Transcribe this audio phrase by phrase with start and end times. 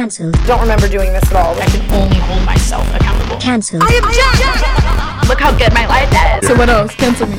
[0.00, 0.32] Cancelled.
[0.46, 1.54] Don't remember doing this at all.
[1.60, 3.36] I can only hold myself accountable.
[3.36, 3.82] Cancelled.
[3.84, 5.28] I am object!
[5.28, 6.48] Look how good my life is.
[6.48, 6.94] So what else?
[6.94, 7.36] Cancel me.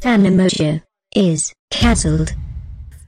[0.00, 0.82] Fan emoji
[1.14, 2.34] is cancelled.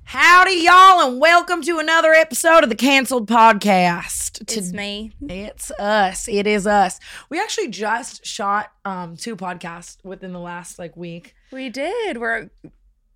[0.05, 4.43] Howdy, y'all, and welcome to another episode of the Cancelled Podcast.
[4.43, 5.11] It's me.
[5.23, 6.29] It's us.
[6.29, 7.01] It is us.
[7.31, 11.35] We actually just shot um two podcasts within the last like week.
[11.51, 12.19] We did.
[12.19, 12.49] We're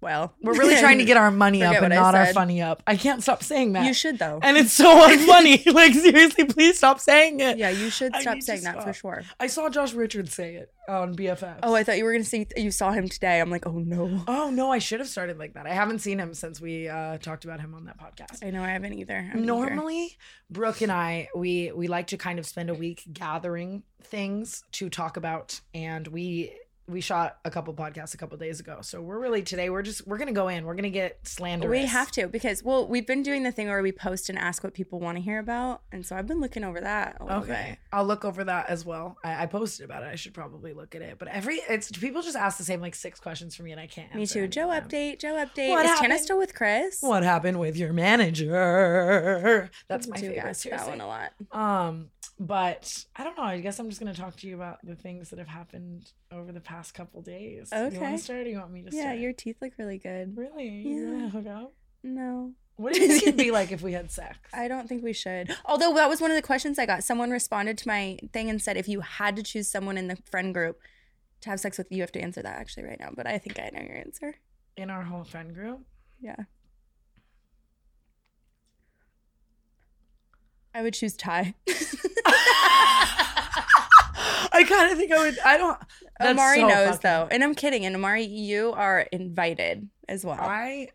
[0.05, 0.35] well.
[0.41, 2.83] We're really trying to get our money up and not our funny up.
[2.87, 3.87] I can't stop saying that.
[3.87, 4.39] You should though.
[4.43, 5.67] And it's so unfunny.
[5.75, 7.59] like seriously, please stop saying it.
[7.59, 9.23] yeah, you should stop saying that for sure.
[9.41, 11.61] I saw Josh Richards say it on BFF.
[11.63, 13.41] Oh, I thought you were gonna say you saw him today.
[13.41, 14.23] I'm like, oh no.
[14.29, 15.67] Oh no, I should have started like that.
[15.67, 18.47] I haven't seen him since we uh, talked about him on that podcast.
[18.47, 19.31] I know I haven't either.
[19.33, 19.45] I'm.
[19.45, 20.17] Normally,
[20.51, 24.91] Brooke and I we we like to kind of spend a week gathering things to
[24.91, 26.53] talk about, and we
[26.87, 28.79] we shot a couple podcasts a couple days ago.
[28.83, 30.65] So we're really today we're just we're gonna go in.
[30.65, 31.71] We're gonna get slanderous.
[31.71, 34.63] we have to because well, we've been doing the thing where we post and ask
[34.63, 37.17] what people want to hear about, and so I've been looking over that.
[37.21, 39.17] Okay, I'll look over that as well.
[39.25, 40.07] I, I posted about it.
[40.07, 41.19] I should probably look at it.
[41.19, 43.87] But every it's people just ask the same like six questions for me, and I
[43.87, 44.15] can't.
[44.15, 44.47] Me too.
[44.47, 44.85] Joe them.
[44.85, 45.21] update.
[45.21, 45.71] Joe update.
[45.71, 46.21] What Is Tana happened?
[46.21, 46.99] still with Chris?
[47.01, 49.71] What happened with your manager?
[49.89, 50.57] That's my favorite.
[50.71, 51.33] that one a lot.
[51.53, 53.45] Um, but I don't know.
[53.45, 56.51] I guess I'm just gonna talk to you about the things that have happened over
[56.53, 57.71] the past couple days.
[57.73, 58.13] You want Okay.
[58.13, 58.47] to start?
[58.47, 59.05] Or you want me to start?
[59.05, 60.37] Yeah, your teeth look really good.
[60.37, 60.69] really.
[60.69, 61.29] You Yeah.
[61.31, 61.73] hook up?
[62.03, 62.53] No.
[62.77, 64.37] What do you think it'd be like if we had sex?
[64.53, 65.57] I don't think we should.
[65.65, 67.05] Although that was one of the questions I got.
[67.05, 70.17] Someone responded to my thing and said, if you had to choose someone in the
[70.29, 70.81] friend group
[71.43, 73.11] to have sex with, you have to answer that actually right now.
[73.15, 74.35] But I think I know your answer.
[74.77, 75.83] In our whole friend group.
[76.21, 76.35] Yeah.
[80.75, 81.55] I would choose Ty.
[84.53, 85.39] I kind of think I would.
[85.41, 85.79] I don't.
[86.19, 87.85] that's Amari so knows fucking- though, and I'm kidding.
[87.85, 90.39] And Amari, you are invited as well.
[90.41, 90.89] I, I.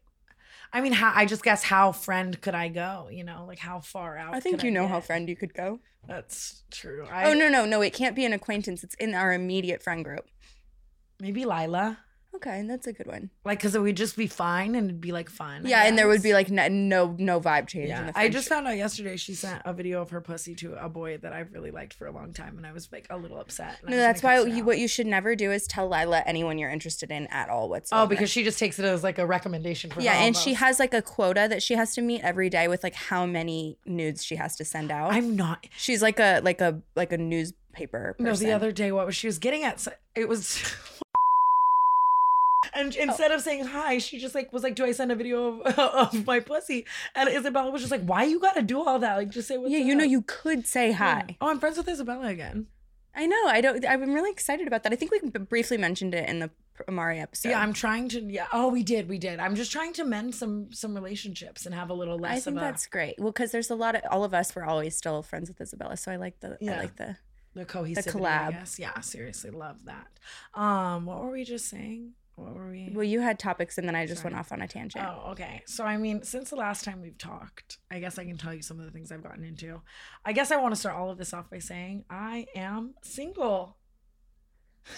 [0.72, 3.10] I mean, how, I just guess how friend could I go?
[3.12, 4.36] You know, like how far out?
[4.36, 4.92] I think could you know get?
[4.92, 5.80] how friend you could go.
[6.08, 7.06] That's true.
[7.08, 7.82] Oh, I, oh no, no, no!
[7.82, 8.84] It can't be an acquaintance.
[8.84, 10.26] It's in our immediate friend group.
[11.20, 11.98] Maybe Lilah.
[12.36, 13.32] Okay, and that's a good one.
[13.44, 15.66] Like, because it would just be fine and it'd be like fun.
[15.66, 17.86] I Yeah, and there would be like no no, no vibe change.
[17.86, 18.50] in Yeah, the I just friendship.
[18.50, 21.52] found out yesterday she sent a video of her pussy to a boy that I've
[21.54, 23.80] really liked for a long time, and I was like a little upset.
[23.82, 24.68] and I No, was that's gonna why cuss her you, out.
[24.68, 27.68] what you should never do is tell Lilah anyone you're interested in at all oh,
[27.68, 28.04] whatsoever.
[28.04, 30.52] Oh, because she just takes it as like a recommendation for yeah, her and she
[30.52, 30.60] almost.
[30.64, 33.78] has like a quota that she has to meet every day with like how many
[33.86, 35.12] nudes she has to send out.
[35.12, 35.66] I'm not.
[35.78, 38.16] She's like a like a like a newspaper.
[38.18, 38.26] Person.
[38.26, 39.86] No, the other day, what was she was getting at?
[40.16, 40.62] It was.
[42.74, 43.02] And Oh.
[43.04, 45.80] instead of saying hi, she just like was like, "Do I send a video of,
[46.14, 49.16] of my pussy?" And Isabella was just like, "Why you gotta do all that?
[49.16, 51.26] Like, just say what's yeah, you know you could say hi.
[51.30, 51.36] Yeah.
[51.42, 52.68] Oh, I'm friends with Isabella again.
[53.16, 53.48] I know.
[53.48, 53.86] I don't.
[53.88, 54.94] I'm really excited about that.
[54.94, 56.52] I think we briefly mentioned it in the
[56.88, 57.50] Amari episode.
[57.50, 58.22] yeah, I'm trying to.
[58.22, 58.48] Yeah.
[58.54, 59.10] Oh, we did.
[59.10, 59.40] We did.
[59.40, 62.58] I'm just trying to mend some some relationships and have a little less I think
[62.58, 63.16] a that's great.
[63.18, 65.98] Well, because there's a lot of all of us were always still friends with Isabella,
[65.98, 66.78] so I like the I Yeah.
[66.80, 67.18] like the
[67.56, 68.12] the cohesivity.
[68.12, 68.52] collab.
[68.52, 68.80] Yes.
[68.80, 69.00] Yeah.
[69.00, 70.08] Seriously, love that.
[70.54, 72.14] Um, what were we just saying?
[72.40, 72.92] What were we?
[72.94, 74.34] Well, you had topics, and then I just Sorry.
[74.34, 75.06] went off on a tangent.
[75.06, 75.62] Oh, okay.
[75.66, 78.62] So, I mean, since the last time we've talked, I guess I can tell you
[78.62, 79.82] some of the things I've gotten into.
[80.26, 83.78] I guess I want to start all of this off by saying I am single.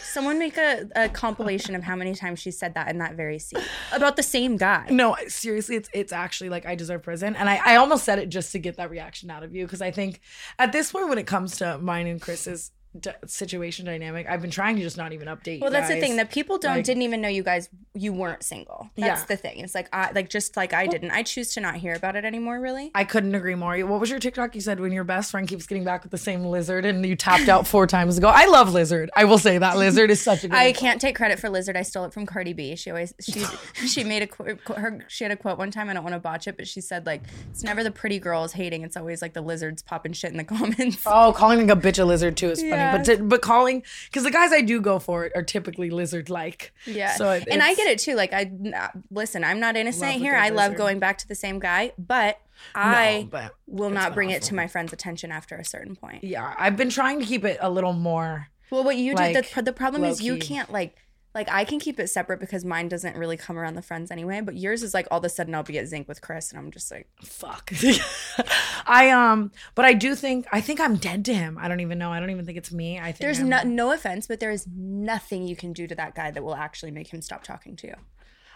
[0.03, 3.39] Someone make a, a compilation of how many times she said that in that very
[3.39, 4.87] scene about the same guy.
[4.89, 8.29] No, seriously, it's it's actually like I deserve prison, and I I almost said it
[8.29, 10.21] just to get that reaction out of you because I think
[10.59, 14.51] at this point when it comes to mine and Chris's d- situation dynamic, I've been
[14.51, 15.55] trying to just not even update.
[15.55, 18.13] you Well, that's the thing that people don't Like- didn't even know you guys you
[18.13, 18.89] weren't single.
[18.97, 19.25] That's Yeah.
[19.27, 19.59] the thing.
[19.59, 21.11] It's like I like just like I didn't.
[21.11, 22.59] I choose to not hear about it anymore.
[22.59, 22.91] Really.
[22.95, 23.77] I couldn't agree more.
[23.79, 24.55] What was your TikTok?
[24.55, 27.15] You said when your best friend keeps getting back with the same lizard and you
[27.15, 28.29] tapped out four times ago.
[28.29, 29.09] I love lizard.
[29.15, 30.55] I will say that lizard is such a good.
[30.57, 31.75] I can't take credit for Lizard.
[31.75, 32.75] I stole it from Cardi B.
[32.77, 33.43] She always she
[33.87, 34.59] she made a quote.
[34.67, 35.89] Her she had a quote one time.
[35.89, 38.53] I don't want to botch it, but she said like it's never the pretty girls
[38.53, 38.83] hating.
[38.83, 41.01] It's always like the lizards popping shit in the comments.
[41.05, 42.80] Oh, calling like a bitch a lizard too is funny, Yeah.
[42.97, 46.73] But to, but calling because the guys I do go for are typically lizard like.
[46.85, 47.15] Yeah.
[47.15, 48.15] So it- and I get it too.
[48.15, 50.35] Like I nah, uh, listen, I'm not innocent here.
[50.35, 52.39] I love going back to the same guy, but
[52.75, 56.23] I but will not bring it to my friend's attention after a certain point.
[56.23, 58.47] Yeah, I've been trying to keep it a little more.
[58.69, 60.95] Well, what you Like, did, the, the problem is you can't like,
[61.33, 64.41] like I can keep it separate because mine doesn't really come around the friends anyway.
[64.41, 66.59] But yours is like all of a sudden I'll be at Zinc with Chris, and
[66.59, 67.71] I'm just like, Fuck.
[68.85, 71.57] I um, but I do think I think I'm dead to him.
[71.59, 72.11] I don't even know.
[72.11, 72.99] I don't even think it's me.
[72.99, 75.95] I think there's I'm- no, no offense, but there is nothing you can do to
[75.95, 77.95] that guy that will actually make him stop talking to you.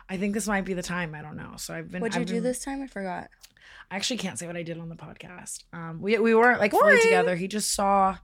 [0.10, 1.16] I think this might be the time.
[1.16, 1.54] I don't know.
[1.58, 2.02] So I've been.
[2.02, 2.82] What'd you I've do been- this time?
[2.82, 3.30] I forgot.
[3.90, 5.64] I actually can't say what I did on the podcast.
[5.74, 7.36] Um, we we weren't like fully together.
[7.36, 8.18] He just saw.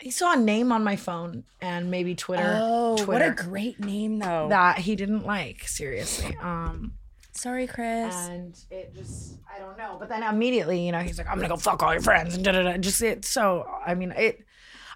[0.00, 2.56] He saw a name on my phone and maybe Twitter.
[2.60, 4.48] Oh, what a great name though.
[4.48, 5.66] that he didn't like.
[5.66, 6.36] Seriously.
[6.40, 6.92] Um.
[7.32, 8.14] Sorry, Chris.
[8.28, 9.96] and it just I don't know.
[9.98, 12.44] But then immediately, you know, he's like, I'm gonna go fuck all your friends and
[12.44, 12.76] da da da.
[12.78, 13.24] Just it.
[13.24, 14.44] So I mean, it.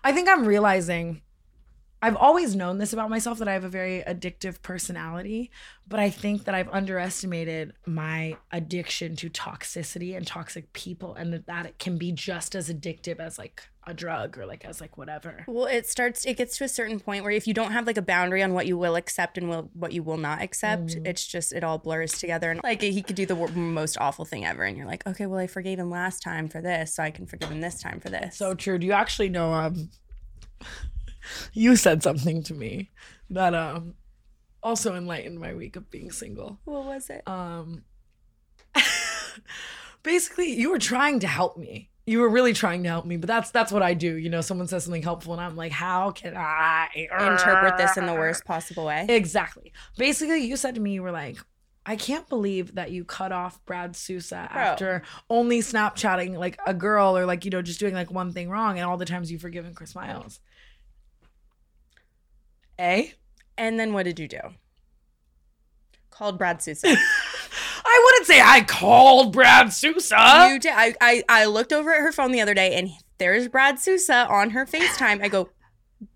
[0.04, 1.22] I think I'm realizing.
[2.04, 5.52] I've always known this about myself that I have a very addictive personality,
[5.87, 11.46] but I think that I've underestimated my addiction to toxicity and toxic people, and that
[11.46, 14.96] that it can be just as addictive as like a drug or like as like
[14.96, 15.44] whatever.
[15.49, 16.25] Well, it starts.
[16.25, 18.55] It gets to a certain point where if you don't have like a boundary on
[18.55, 21.06] what you will accept and will what you will not accept, Mm-hmm.
[21.06, 22.50] it's just it all blurs together.
[22.52, 25.40] And like he could do the most awful thing ever, and you're like, okay, well,
[25.40, 28.08] I forgave him last time for this, so I can forgive him this time for
[28.08, 28.37] this.
[28.37, 28.79] So true.
[28.79, 29.52] Do you actually know?
[29.52, 29.90] Um,
[31.52, 32.90] you said something to me
[33.31, 33.94] that um
[34.62, 36.61] also enlightened my week of being single.
[36.64, 37.26] what was it?
[37.26, 37.82] Um,
[40.02, 41.90] basically, you were trying to help me.
[42.04, 44.16] You were really trying to help me, but that's that's what I do.
[44.16, 48.06] You know, someone says something helpful, and I'm like, how can I Interpret this in
[48.06, 49.06] the worst possible way.
[49.08, 49.72] Exactly.
[49.96, 51.38] Basically, you said to me, you were like,
[51.84, 54.62] I can't believe that you cut off Brad Sousa Bro.
[54.62, 58.49] after only Snapchatting like a girl or like, you know, just doing like one thing
[58.49, 60.38] wrong and all the times you've forgiven Chris Miles.
[62.78, 63.12] A?
[63.58, 64.40] And then what did you do?
[66.10, 66.96] Called Brad Sousa.
[68.23, 70.49] I wouldn't say I called Brad Sousa.
[70.51, 70.73] you did.
[70.75, 74.27] I, I I looked over at her phone the other day, and there's Brad Sousa
[74.29, 75.23] on her FaceTime.
[75.23, 75.49] I go,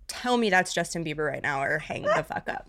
[0.06, 2.68] tell me that's Justin Bieber right now, or hang the fuck up.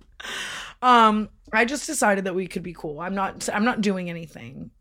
[0.82, 3.00] Um, I just decided that we could be cool.
[3.00, 4.72] I'm not I'm not doing anything.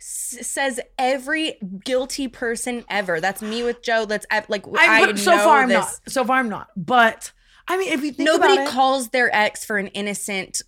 [0.00, 3.20] S- says every guilty person ever.
[3.20, 4.04] That's me with Joe.
[4.06, 5.78] That's ev- like I, I, so know far I'm this.
[5.78, 6.12] not.
[6.12, 6.68] So far I'm not.
[6.76, 7.32] But
[7.68, 10.62] I mean, if you think Nobody about it, calls their ex for an innocent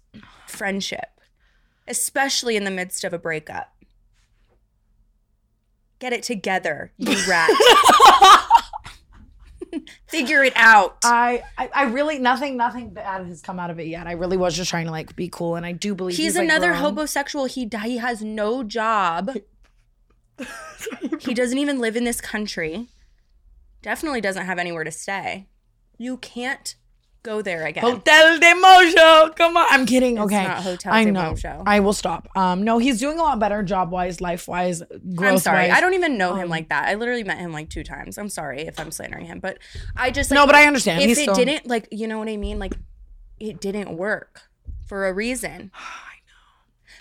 [0.47, 1.07] friendship,
[1.89, 3.75] especially in the midst of a breakup.
[5.99, 7.51] Get it together, you rat.
[10.07, 10.97] Figure it out.
[11.05, 14.07] I, I I really nothing nothing bad has come out of it yet.
[14.07, 16.45] I really was just trying to like be cool, and I do believe he's, like,
[16.45, 16.81] another grown.
[16.83, 17.45] homosexual.
[17.45, 19.33] He he has no job.
[21.21, 22.89] he doesn't even live in this country.
[23.83, 25.49] Definitely doesn't have anywhere to stay.
[25.99, 26.77] You can't
[27.29, 27.83] go there again.
[27.83, 29.37] Hotel de Mojo.
[29.37, 30.17] Come on, I'm kidding.
[30.17, 31.33] It's okay, not Hotel I de know.
[31.33, 31.63] Mojo.
[31.67, 32.29] I will stop.
[32.35, 34.83] Um, no, he's doing a lot better, job wise, life wise,
[35.15, 35.71] growth I'm sorry.
[35.71, 36.89] I don't even know him Um, like that.
[36.89, 38.17] I literally met him like two times.
[38.19, 39.59] I'm sorry if I'm slandering him, but
[39.97, 41.03] I just No, but I understand.
[41.03, 42.59] If He's it still- didn't like, you know what I mean?
[42.59, 42.75] Like,
[43.39, 44.43] it didn't work
[44.87, 45.71] for a reason.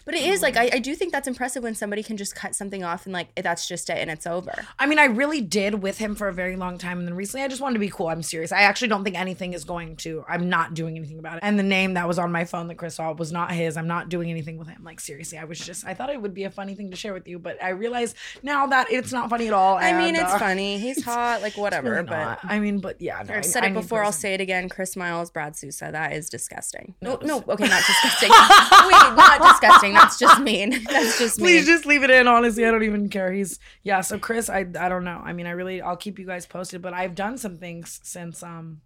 [0.08, 2.56] But it is like I, I do think that's impressive when somebody can just cut
[2.56, 4.54] something off and like that's just it and it's over.
[4.80, 7.44] I mean, I really did with him for a very long time, and then recently
[7.44, 8.08] I just wanted to be cool.
[8.08, 8.54] I'm serious.
[8.54, 10.24] I actually don't think anything is going to.
[10.26, 11.40] I'm not doing anything about it.
[11.44, 13.76] And the name that was on my phone that Chris saw was not his.
[13.76, 14.82] I'm not doing anything with him.
[14.86, 15.86] Like seriously, I was just.
[15.86, 18.16] I thought it would be a funny thing to share with you, but I realize
[18.42, 19.76] now that it's not funny at all.
[19.76, 20.80] I mean, and, it's uh, funny.
[20.80, 21.92] He's hot, like whatever.
[21.92, 22.40] really but not.
[22.44, 24.06] I mean, but yeah, no, I've said I it need before.
[24.06, 24.70] I'll say it again.
[24.70, 25.90] Chris Miles, Brad Sousa.
[25.92, 26.96] That is disgusting.
[27.02, 28.30] No, No, no, okay, not disgusting.
[28.30, 29.97] Wait, not disgusting.
[30.00, 30.84] That's just mean.
[30.90, 31.46] That's just mean.
[31.46, 32.28] Please just leave it in.
[32.28, 33.32] Honestly, I don't even care.
[33.32, 34.02] He's yeah.
[34.02, 35.22] So Chris, I I don't know.
[35.24, 36.82] I mean, I really I'll keep you guys posted.
[36.82, 38.82] But I've done some things since um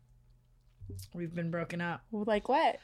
[1.14, 2.02] we've been broken up.
[2.12, 2.78] like what?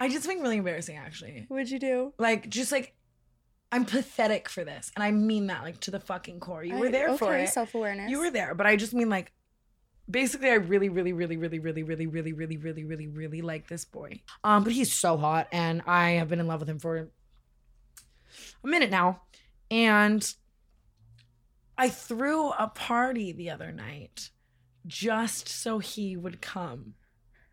[0.00, 1.46] I did something really embarrassing actually.
[1.48, 2.12] What'd you do?
[2.18, 2.94] Like just like
[3.70, 6.64] I'm pathetic for this, and I mean that like to the fucking core.
[6.64, 7.48] You were there for it.
[7.50, 8.10] Self awareness.
[8.10, 9.32] You were there, but I just mean like
[10.10, 13.84] basically I really, really, really, really, really, really, really, really, really, really, really like this
[13.84, 14.20] boy.
[14.44, 17.08] Um, but he's so hot and I have been in love with him for
[18.62, 19.22] a minute now.
[19.70, 20.34] And
[21.76, 24.30] I threw a party the other night
[24.86, 26.94] just so he would come.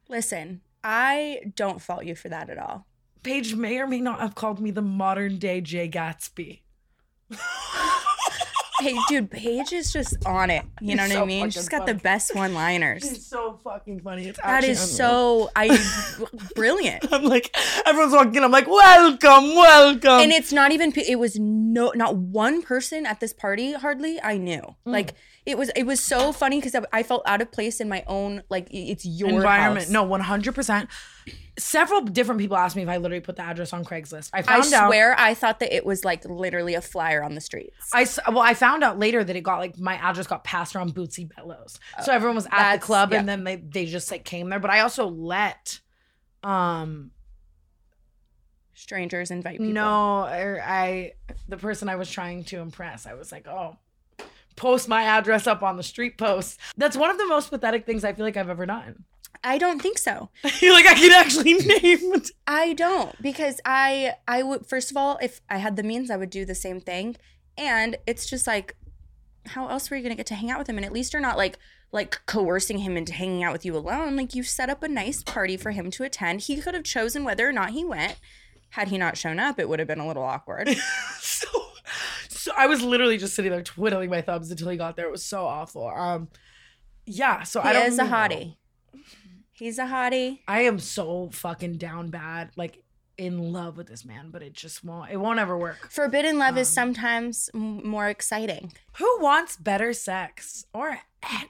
[0.08, 2.88] Listen, I don't fault you for that at all.
[3.24, 6.62] Paige may or may not have called me the modern day Jay Gatsby.
[8.80, 10.64] Hey, dude, Paige is just on it.
[10.82, 11.50] You know He's what I mean?
[11.50, 13.04] She's got the best one-liners.
[13.10, 14.28] It's so fucking funny.
[14.28, 15.78] It's That is so I
[16.56, 17.06] brilliant.
[17.14, 17.56] I'm like,
[17.86, 18.44] everyone's walking in.
[18.44, 20.10] I'm like, welcome, welcome.
[20.22, 24.38] and it's not even it was no not one person at this party hardly i
[24.38, 24.76] knew Mm.
[24.86, 25.14] like
[25.46, 28.04] it was it was so funny because I, I felt out of place in my
[28.08, 29.86] own like it's your environment.
[29.86, 29.90] house.
[29.92, 30.88] No, 100%.
[31.58, 34.32] Several different people asked me if I literally put the address on Craigslist.
[34.34, 34.88] I i found out.
[34.90, 38.40] swear i thought that it was like literally a flyer on the streets I well,
[38.42, 41.80] I found out later that it got like my address got passed around Bootsy Bellows,
[42.04, 43.20] so everyone was at the Oh, club yeah.
[43.20, 44.60] and then they they just like came there.
[44.60, 45.80] But I also let,
[46.44, 47.12] um,
[48.74, 51.14] strangers invite people no, er, I
[51.48, 53.78] the person I was trying to impress, I was like, oh,
[54.56, 56.60] post my address up on the street post.
[56.78, 59.04] That's one of the most pathetic things I feel like I've ever done.
[59.44, 60.30] i don't think so
[60.62, 62.22] You're like I can actually name.
[62.48, 66.18] i don't because i i would first of all if i had the means i
[66.18, 67.16] would do the same thing
[67.58, 68.76] and it's just like
[69.48, 71.22] how else were you gonna get to hang out with him and at least you're
[71.22, 71.60] not like
[71.92, 75.22] like coercing him into hanging out with you alone like you set up a nice
[75.22, 78.16] party for him to attend he could have chosen whether or not he went
[78.72, 80.68] Had he not shown up, it would have been a little awkward.
[82.58, 85.06] I was literally just sitting there twiddling my thumbs until he got there.
[85.08, 85.88] It was so awful.
[85.88, 86.30] Um,
[87.06, 87.44] yeah.
[87.44, 88.18] So He I don't is a really know.
[88.18, 88.56] hottie.
[89.52, 90.40] He's a hottie.
[90.48, 92.84] I am so fucking down bad, like
[93.18, 95.12] in love with this man, but it just won't.
[95.12, 95.90] It won't ever work.
[95.92, 98.74] Forbidden love is Um, sometimes m- more exciting.
[98.98, 101.00] Who wants better sex or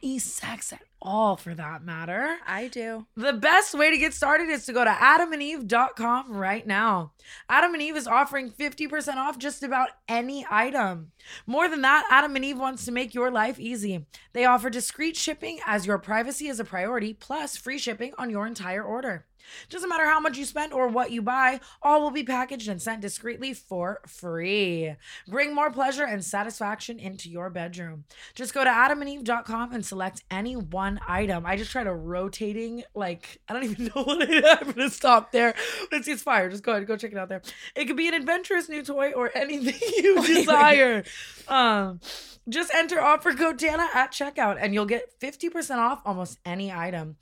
[0.02, 2.38] any sex at all, for that matter?
[2.48, 3.08] I do.
[3.16, 7.12] The best way to get started is to go to adamandeve.com right now.
[7.50, 11.12] Adam and Eve is offering 50% off just about any item.
[11.46, 14.06] More than that, Adam and Eve wants to make your life easy.
[14.34, 18.48] They offer discreet shipping as your privacy is a priority, plus free shipping on your
[18.48, 19.26] entire order.
[19.70, 22.82] Doesn't matter how much you spend or what you buy, all will be packaged and
[22.82, 24.96] sent discreetly for free.
[25.28, 28.06] Bring more pleasure and satisfaction into your bedroom.
[28.34, 31.46] Just go to adamandeve.com and select any one item.
[31.46, 34.44] I just tried a rotating, like, I don't even know what it is.
[34.46, 35.54] I'm going to stop there.
[35.92, 36.50] It's, it's fire.
[36.50, 37.42] Just go ahead, go check it out there.
[37.76, 41.04] It could be an adventurous new toy or anything you desire.
[41.48, 42.00] Um,
[42.48, 47.18] just enter offer code Tana at checkout and you'll get 50% off almost any item.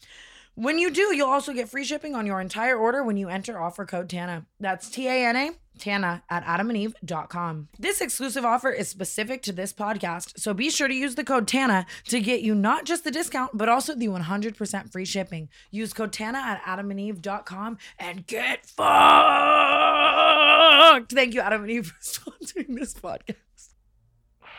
[0.56, 3.60] When you do, you'll also get free shipping on your entire order when you enter
[3.60, 4.46] offer code TANA.
[4.60, 7.70] That's T A N A, TANA at adamandeve.com.
[7.80, 11.48] This exclusive offer is specific to this podcast, so be sure to use the code
[11.48, 15.50] TANA to get you not just the discount, but also the 100% free shipping.
[15.72, 18.84] Use code TANA at adamandeve.com and get fucked.
[21.14, 23.38] Thank you, Adam and Eve, for sponsoring this podcast.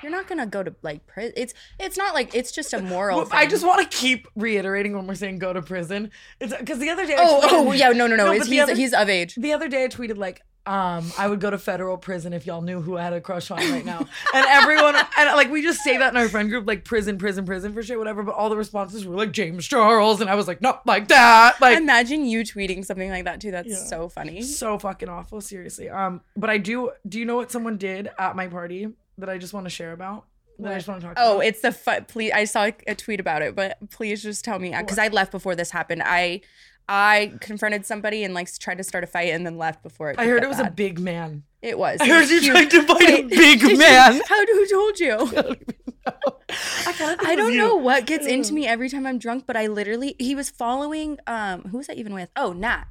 [0.04, 1.32] You're not gonna go to like prison.
[1.34, 3.16] It's it's not like it's just a moral.
[3.20, 6.10] Well, I just want to keep reiterating when we're saying go to prison.
[6.40, 8.26] It's because the other day, I Oh, tweeted- oh yeah, no, no, no.
[8.26, 9.34] No, he's other- he's of age.
[9.36, 12.60] The other day I tweeted like, um, I would go to federal prison if y'all
[12.60, 13.98] knew who I had a crush on right now.
[14.34, 17.46] and everyone and like we just say that in our friend group, like prison, prison,
[17.46, 18.22] prison for shit, whatever.
[18.22, 21.60] But all the responses were like James Charles, and I was like, not like that.
[21.62, 23.50] Like Imagine you tweeting something like that too.
[23.52, 23.76] That's Yeah.
[23.76, 24.42] so funny.
[24.42, 25.88] so fucking awful, seriously.
[25.88, 29.38] Um, but I do do you know what someone did at my party that I
[29.38, 30.24] just want to share about?
[30.58, 31.46] That I just want to talk Oh, about?
[31.46, 32.32] it's the fu- please.
[32.32, 35.54] I saw a tweet about it, but please just tell me because I left before
[35.56, 36.02] this happened.
[36.04, 36.42] I
[36.88, 40.18] I confronted somebody and like tried to start a fight and then left before it.
[40.18, 41.42] I heard it was a big man.
[41.62, 41.98] It was.
[42.00, 42.46] I heard you huge.
[42.52, 44.20] tried to fight a big did you- man.
[44.28, 45.56] How who told you?
[46.06, 47.28] I don't know.
[47.28, 47.58] I, I don't you.
[47.58, 51.18] know what gets into me every time I'm drunk, but I literally he was following
[51.26, 52.30] um who was I even with?
[52.36, 52.84] Oh, Nat.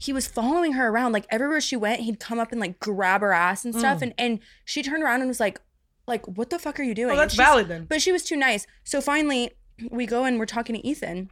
[0.00, 3.22] He was following her around like everywhere she went, he'd come up and like grab
[3.22, 3.78] her ass and Mm.
[3.78, 5.60] stuff and and she turned around and was like
[6.08, 7.12] like what the fuck are you doing?
[7.12, 7.84] Oh, that's she's- valid then.
[7.84, 8.66] But she was too nice.
[8.84, 9.52] So finally
[9.90, 11.30] we go and we're talking to Ethan.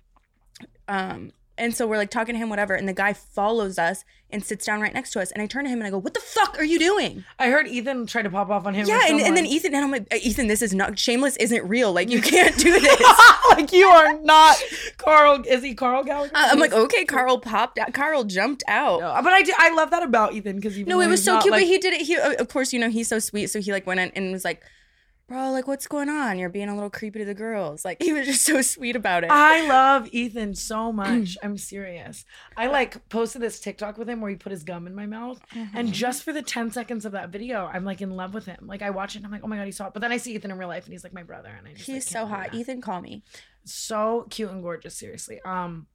[0.89, 4.45] Um and so we're like talking to him, whatever, and the guy follows us and
[4.45, 5.31] sits down right next to us.
[5.31, 7.49] And I turn to him and I go, "What the fuck are you doing?" I
[7.49, 8.87] heard Ethan try to pop off on him.
[8.87, 9.47] Yeah, and, and then.
[9.47, 11.37] Ethan and I'm like, "Ethan, this is not shameless.
[11.37, 11.93] Isn't real.
[11.93, 13.01] Like you can't do this."
[13.51, 14.57] like you are not
[14.99, 15.43] Carl.
[15.47, 16.33] Is he Carl Gallagher?
[16.35, 17.93] I- I'm like, okay, Carl popped out.
[17.95, 19.01] Carl jumped out.
[19.01, 21.53] No, but I do, I love that about Ethan because No, it was so cute,
[21.53, 22.03] but he did it.
[22.03, 23.49] He, uh, of course, you know, he's so sweet.
[23.49, 24.63] So he like went in and was like,
[25.29, 26.39] bro, like, what's going on?
[26.39, 27.85] You're being a little creepy to the girls.
[27.85, 29.31] Like, he was just so sweet about it.
[29.31, 31.37] I love Ethan so much.
[31.43, 32.25] I'm serious.
[32.57, 35.41] I like posted this TikTok with him where he put his gum in my mouth,
[35.55, 35.77] Mm-hmm.
[35.77, 38.67] and just for the 10 seconds of that video, I'm like in love with him.
[38.67, 39.93] Like I watch it, and I'm like, oh my god, he's hot.
[39.95, 41.73] But then I see Ethan in real life, and he's like my brother, and I
[41.73, 42.55] just he's like, so hot.
[42.55, 43.23] Ethan, call me.
[43.65, 44.97] so cute and gorgeous.
[44.97, 45.41] Seriously.
[45.45, 45.87] Um,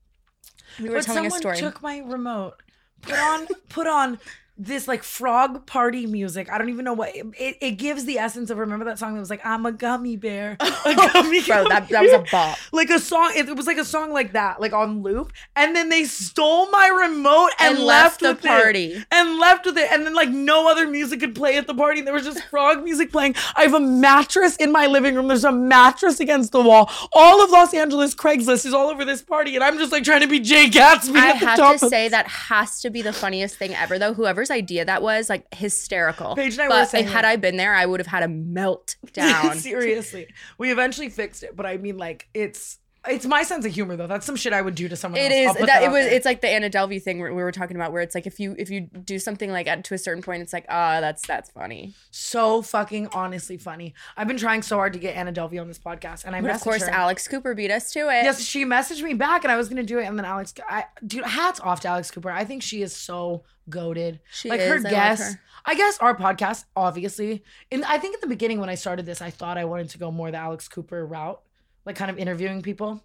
[0.79, 1.57] We were telling a someone story.
[1.57, 2.55] took my remote,
[3.01, 4.19] put on, put on
[4.57, 6.51] this like frog party music.
[6.51, 8.57] I don't even know what it, it, gives the essence of.
[8.59, 11.89] Remember that song that was like, "I'm a gummy bear." A oh, gummy Bro, that,
[11.89, 12.57] gummy that was a bop.
[12.71, 13.31] like a song.
[13.35, 15.33] It, it was like a song like that, like on loop.
[15.55, 18.47] And then they stole my remote and, And left, left the with it.
[18.47, 19.03] party.
[19.09, 19.91] And left with it.
[19.91, 22.01] And then like no other music could play at the party.
[22.01, 23.35] There was just frog music playing.
[23.55, 25.27] I have a mattress in my living room.
[25.27, 26.91] There's a mattress against the wall.
[27.13, 30.21] All of Los Angeles Craigslist is all over this party, and I'm just like trying
[30.21, 31.15] to be Jay Gatsby.
[31.15, 34.13] I at the have to say that has to be the funniest thing ever, though.
[34.13, 36.35] Whoever's idea that was, like, hysterical.
[36.35, 37.25] Paige and I were saying had.
[37.25, 39.55] I been there, I would have had a meltdown.
[39.55, 40.27] Seriously,
[40.57, 42.77] we eventually fixed it, but I mean, like, it's
[43.07, 44.07] it's my sense of humor though.
[44.07, 45.19] That's some shit I would do to someone.
[45.19, 45.55] It else.
[45.55, 46.13] is I'll that, it was there.
[46.13, 48.39] it's like the Anna Delvey thing where we were talking about where it's like if
[48.39, 51.25] you if you do something like at to a certain point it's like ah that's
[51.25, 51.93] that's funny.
[52.11, 53.93] so fucking honestly funny.
[54.15, 56.51] I've been trying so hard to get Anna Delvey on this podcast, and I But
[56.51, 56.91] of course her.
[56.91, 58.23] Alex Cooper beat us to it.
[58.23, 60.85] Yes, she messaged me back, and I was gonna do it, and then Alex, I
[61.05, 62.29] dude, hats off to Alex Cooper.
[62.29, 64.19] I think she is so goaded.
[64.31, 64.83] She like is.
[64.83, 65.41] her I her.
[65.65, 69.21] I guess our podcast, obviously, and I think at the beginning when I started this,
[69.21, 71.41] I thought I wanted to go more the Alex Cooper route,
[71.85, 73.03] like kind of interviewing people.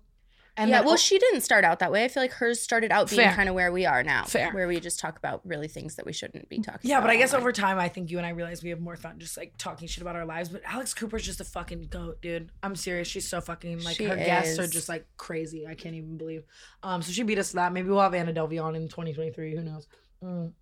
[0.59, 2.05] And yeah, well, she didn't start out that way.
[2.05, 3.35] I feel like hers started out being Fair.
[3.35, 4.51] kind of where we are now, Fair.
[4.53, 6.89] where we just talk about really things that we shouldn't be talking.
[6.89, 7.43] Yeah, but I guess online.
[7.43, 9.87] over time, I think you and I realize we have more fun just like talking
[9.87, 10.49] shit about our lives.
[10.49, 12.51] But Alex Cooper's just a fucking goat, dude.
[12.63, 13.07] I'm serious.
[13.07, 15.67] She's so fucking like She her guests are just like crazy.
[15.67, 16.45] I can't even believe.
[16.83, 17.75] Um, so she beat us to that.
[17.75, 19.57] Maybe we'll have Anna Delvey on in 2023.
[19.57, 19.87] Who knows?
[20.25, 20.53] Mm.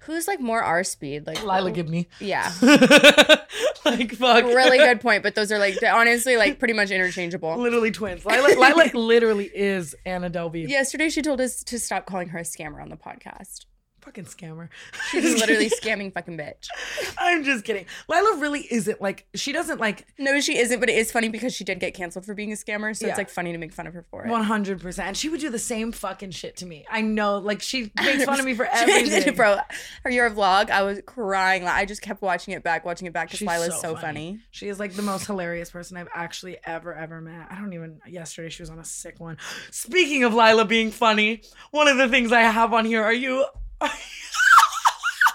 [0.00, 1.26] Who's like more our speed?
[1.26, 2.08] Like Lilah Gibney.
[2.20, 2.52] Yeah.
[3.84, 4.44] like fuck.
[4.44, 7.56] really good point, but those are like honestly like pretty much interchangeable.
[7.56, 8.24] Literally twins.
[8.24, 10.68] Lilah, Lilah literally is Anna Delvey.
[10.68, 13.66] Yesterday she told us to stop calling her a scammer on the podcast.
[14.02, 14.68] Fucking scammer.
[15.10, 16.66] She's literally scamming fucking bitch.
[17.18, 17.86] I'm just kidding.
[18.10, 21.54] Lilah really isn't like she doesn't like No, she isn't, but it is funny because
[21.54, 23.12] she did get canceled for being a scammer, so Yeah.
[23.12, 24.28] it's like funny to make fun of her for it.
[24.30, 24.80] 100.
[24.80, 26.84] percent And she would do the same fucking shit to me.
[26.90, 27.38] I know.
[27.38, 29.34] Like she makes fun of me for everything.
[29.34, 29.58] Bro,
[30.02, 31.62] her your vlog, I was crying.
[31.62, 34.40] Like, I just kept watching it back, watching it back because Lilah's so, funny.
[34.50, 37.46] She is like the most hilarious person I've actually ever, ever met.
[37.50, 39.38] I don't even, yesterday she was on a sick one.
[39.70, 43.46] Speaking of Lilah being funny, one of the things I have on here are you.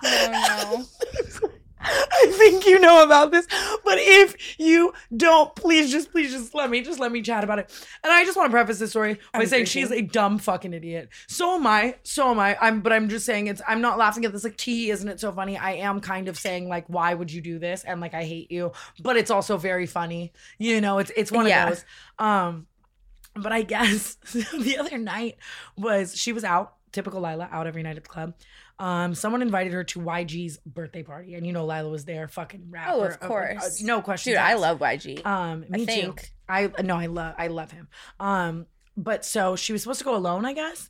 [0.04, 0.86] Oh
[1.80, 3.48] I think you know about this,
[3.86, 7.60] but if you don't, please just, please just let me, just let me chat about
[7.60, 7.72] it.
[8.04, 10.74] And I just want to preface this story by I'm saying she's a dumb fucking
[10.74, 11.10] idiot.
[11.28, 11.96] So am I.
[12.04, 12.58] So am I.
[12.60, 13.62] I'm, but I'm just saying it's.
[13.68, 14.44] I'm not laughing at this.
[14.44, 15.58] Like, T, isn't it so funny?
[15.58, 17.84] I am kind of saying like, why would you do this?
[17.86, 18.72] And like, I hate you.
[19.00, 20.34] But it's also very funny.
[20.58, 21.70] You know, it's it's one Yeah.
[21.70, 21.86] of those.
[22.20, 22.68] Um,
[23.36, 25.38] but I guess the other night
[25.78, 28.34] was she was out, typical Lilah, out every night at the club.
[28.80, 32.66] Um, someone invited her to YG's birthday party, and you know Lilah was there, fucking
[32.72, 32.92] rapper.
[32.92, 33.82] Oh, of uh, uh, course.
[33.84, 34.34] no question.
[34.34, 35.24] Dude, I love YG.
[35.24, 35.86] Um, me too.
[35.86, 36.32] think.
[36.50, 37.88] I no, I love, I love him.
[38.20, 40.90] Um, but so she was supposed to go alone, I guess,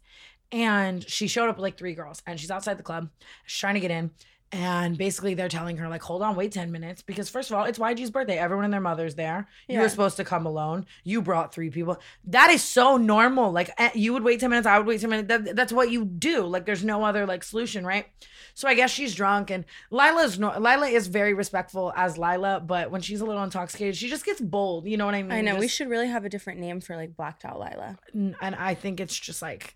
[0.49, 3.09] and she showed up with like three girls, and she's outside the club,
[3.45, 4.11] she's trying to get in.
[4.51, 7.01] And basically, they're telling her, like, hold on, wait 10 minutes.
[7.01, 8.37] Because, first of all, it's YG's birthday.
[8.37, 9.47] Everyone and their mother's there.
[9.67, 9.81] You Yeah.
[9.81, 10.85] were supposed to come alone.
[11.03, 11.99] You brought three people.
[12.25, 13.51] That is so normal.
[13.51, 14.65] Like, eh, you would wait 10 minutes.
[14.65, 15.27] I would wait 10 minutes.
[15.27, 16.45] That, that's what you do.
[16.45, 18.05] Like, there's no other, like, solution, right?
[18.53, 19.49] So I guess she's drunk.
[19.51, 22.65] And Lilah's no, Lilah is very respectful as Lilah.
[22.65, 24.87] But when she's a little intoxicated, she just gets bold.
[24.87, 25.31] You know what I mean?
[25.31, 25.55] I know.
[25.55, 27.97] we Just- should really have a different name for like blacked out Lilah.
[28.15, 29.75] N- and I think it's just like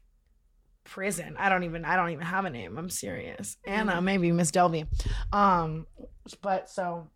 [0.91, 1.37] prison.
[1.39, 2.77] I don't even I don't even have a name.
[2.77, 3.55] I'm serious.
[3.65, 4.87] Anna, maybe Miss Delvey.
[5.31, 5.87] Um
[6.41, 7.07] but so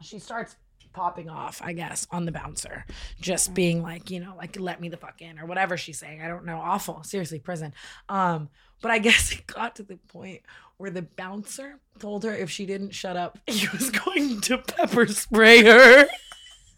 [0.00, 0.56] she starts
[0.94, 2.86] popping off, I guess, on the bouncer.
[3.20, 6.22] Just being like, you know, like let me the fuck in or whatever she's saying.
[6.22, 6.58] I don't know.
[6.58, 7.02] Awful.
[7.02, 7.74] Seriously, prison.
[8.08, 8.48] Um
[8.80, 10.40] but I guess it got to the point
[10.78, 15.06] where the bouncer told her if she didn't shut up, he was going to pepper
[15.06, 16.06] spray her.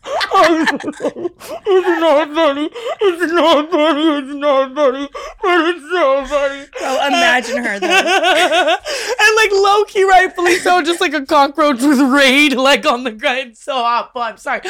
[0.07, 2.71] it's not funny.
[3.01, 4.19] It's not funny.
[4.19, 5.09] It's not funny.
[5.43, 6.67] But it's so funny.
[6.79, 7.87] Bro, imagine her, though.
[9.21, 13.12] and like low key, rightfully so, just like a cockroach with raid like on the
[13.12, 13.51] ground.
[13.51, 13.83] It's so.
[14.14, 14.61] But I'm sorry.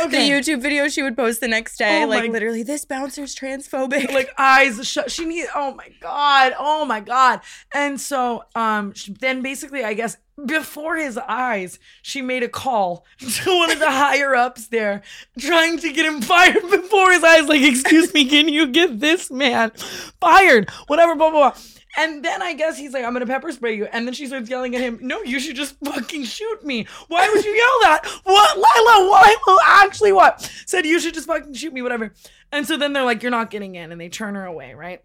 [0.00, 0.28] Okay.
[0.28, 0.30] The.
[0.30, 4.10] YouTube video she would post the next day, Oh like literally, this bouncer's transphobic.
[4.12, 5.10] like eyes shut.
[5.10, 5.48] She needs.
[5.54, 6.54] Oh my god.
[6.58, 7.40] Oh my god.
[7.72, 10.16] And so, um, then basically, I guess
[10.46, 15.02] before his eyes, she made a call to one of the higher ups there,
[15.38, 17.48] trying to get him fired before his eyes.
[17.48, 19.70] Like, excuse me, can you get this man
[20.20, 20.70] fired?
[20.86, 21.14] Whatever.
[21.14, 21.50] Blah blah.
[21.50, 21.60] blah.
[21.94, 23.84] And then I guess he's like, I'm gonna pepper spray you.
[23.84, 26.86] And then she starts yelling at him, No, you should just fucking shoot me.
[27.08, 28.06] Why would you yell that?
[28.24, 29.10] What, Lilah?
[29.10, 29.58] Why?
[29.66, 30.40] Actually, what?
[30.66, 32.14] Said you should just fucking shoot me, whatever.
[32.50, 33.92] And so then they're like, You're not getting in.
[33.92, 35.04] And they turn her away, right?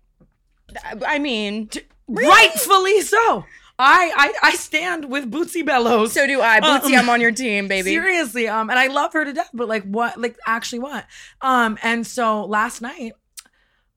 [1.05, 1.69] I mean,
[2.07, 3.45] Rightfully so.
[3.79, 6.13] I, I I stand with Bootsy Bellows.
[6.13, 6.59] so do I.
[6.59, 7.91] Bootsy, Um, I'm on your team, baby.
[7.91, 11.05] Seriously, um, and I love her to death, but like what, like actually what?
[11.41, 13.13] Um, and so last night,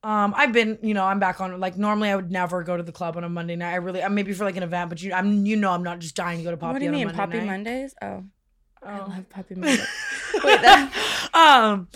[0.03, 1.59] um, I've been, you know, I'm back on.
[1.59, 3.71] Like normally, I would never go to the club on a Monday night.
[3.73, 5.99] I really, uh, maybe for like an event, but you, I'm, you know, I'm not
[5.99, 6.73] just dying to go to Poppy.
[6.73, 7.45] what do you mean, Monday Poppy night.
[7.47, 7.95] Mondays?
[8.01, 8.23] Oh,
[8.83, 9.05] I Oh.
[9.09, 9.87] love Poppy Mondays.
[10.43, 11.87] Wait, that, um,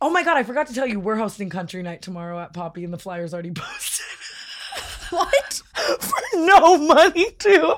[0.00, 2.84] oh my god, I forgot to tell you, we're hosting country night tomorrow at Poppy,
[2.84, 3.91] and the flyers already posted.
[5.12, 5.62] What?
[6.00, 7.74] for no money too.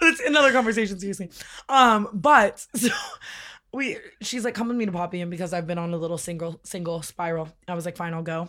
[0.00, 1.30] That's another conversation, seriously.
[1.68, 2.88] Um, but so
[3.72, 6.18] we she's like, come with me to Poppy and because I've been on a little
[6.18, 7.48] single single spiral.
[7.66, 8.48] I was like, fine, I'll go.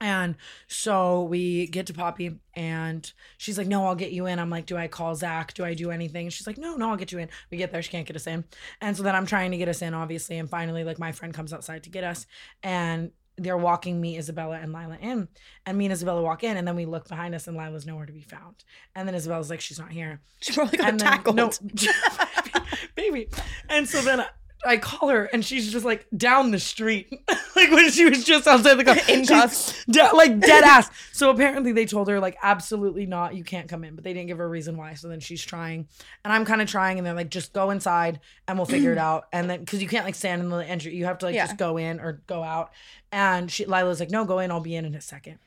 [0.00, 0.36] And
[0.68, 4.38] so we get to Poppy and she's like, No, I'll get you in.
[4.38, 5.54] I'm like, Do I call Zach?
[5.54, 6.28] Do I do anything?
[6.30, 7.28] She's like, No, no, I'll get you in.
[7.50, 8.44] We get there, she can't get us in.
[8.80, 10.38] And so then I'm trying to get us in, obviously.
[10.38, 12.26] And finally, like my friend comes outside to get us.
[12.62, 15.28] And they're walking me, Isabella, and Lilah in.
[15.64, 18.06] And me and Isabella walk in, and then we look behind us, and Lilah's nowhere
[18.06, 18.64] to be found.
[18.94, 20.20] And then Isabella's like, she's not here.
[20.40, 21.36] She probably got And then, tackled.
[21.36, 21.50] no,
[22.94, 23.28] baby.
[23.68, 24.24] And so then
[24.66, 27.08] I, call her, and she's just like down the street,
[27.56, 29.84] like when she was just outside the car, In cuffs.
[29.86, 30.90] de- like dead ass.
[31.12, 34.26] So apparently they told her like absolutely not, you can't come in, but they didn't
[34.28, 34.94] give her a reason why.
[34.94, 35.86] So then she's trying,
[36.24, 38.98] and I'm kind of trying, and they're like, just go inside, and we'll figure it
[39.08, 39.26] out.
[39.32, 41.46] And then because you can't like stand in the entry, you have to like Yeah.
[41.46, 42.70] just go in or go out.
[43.12, 45.38] And she, Lilah's like, no, go in, I'll be in in a second.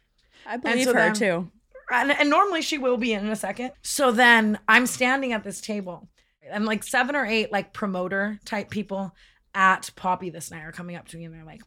[0.46, 1.52] I believe so her then- too.
[1.94, 3.72] And, and normally she will be in in a second.
[3.82, 6.08] So then I'm standing at this table,
[6.52, 9.16] and like seven or eight like promoter type people
[9.54, 11.62] at Poppy this night are coming up to me, and they're like,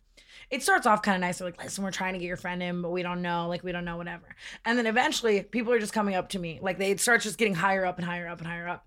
[0.51, 1.39] it starts off kind of nice.
[1.39, 3.49] They're like, listen, we're trying to get your friend in, but we don't know.
[3.49, 4.35] Like, we don't know, whatever.
[4.65, 6.59] And then eventually, people are just coming up to me.
[6.63, 8.87] Like, they start just getting higher up and higher up and higher up.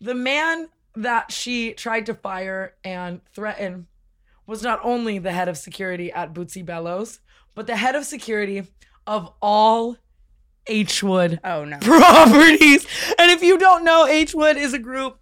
[0.00, 3.86] The man that she tried to fire and threaten
[4.46, 7.20] was not only the head of security at Bootsy Bellows,
[7.54, 8.66] but the head of security
[9.06, 9.96] of all
[10.66, 11.78] H Wood Oh no.
[11.80, 12.86] properties.
[13.18, 15.18] And if you don't know, H Wood is a group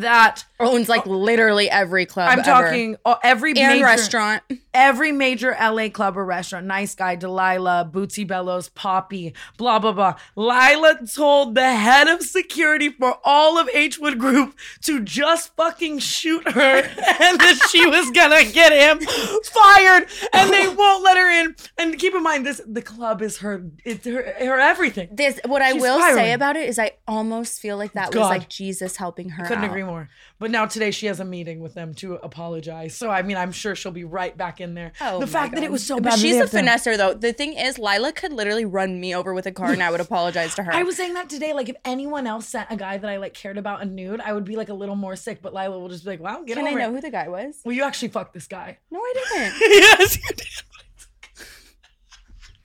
[0.00, 2.28] that Owns like literally every club.
[2.30, 4.42] I'm talking uh, every and major restaurant.
[4.72, 10.14] every major LA club or restaurant, Nice Guy, Delilah, Bootsy Bellows, Poppy, blah, blah, blah.
[10.36, 15.98] Lilah told the head of security for all of H Wood Group to just fucking
[15.98, 19.00] shoot her and that she was gonna get him
[19.44, 21.56] fired and they won't let her in.
[21.78, 25.08] And keep in mind, this the club is her, it's her, her everything.
[25.12, 26.24] This what I will spiraling.
[26.24, 29.44] say about it is I almost feel like that was like Jesus helping her.
[29.44, 29.70] Couldn't out.
[29.70, 30.08] agree more.
[30.38, 32.96] But now today she has a meeting with them to apologize.
[32.96, 34.92] So I mean, I'm sure she'll be right back in there.
[35.00, 36.12] Oh the my fact that it was so But bad.
[36.14, 37.14] that she's a to- finesser though.
[37.14, 40.00] The thing is, Lilah could literally run me over with a car and I would
[40.08, 40.72] apologize to her.
[40.74, 41.52] I was saying that today.
[41.52, 44.32] Like, if anyone else sent a guy that I like cared about a nude, I
[44.32, 45.40] would be like a little more sick.
[45.42, 47.00] But Lilah will just be like, "Wow, get over here." Can I know it." who
[47.00, 47.60] the guy was?
[47.64, 48.78] Well, you actually fucked this guy.
[48.90, 49.54] No, I didn't.
[49.60, 50.46] yes, you did.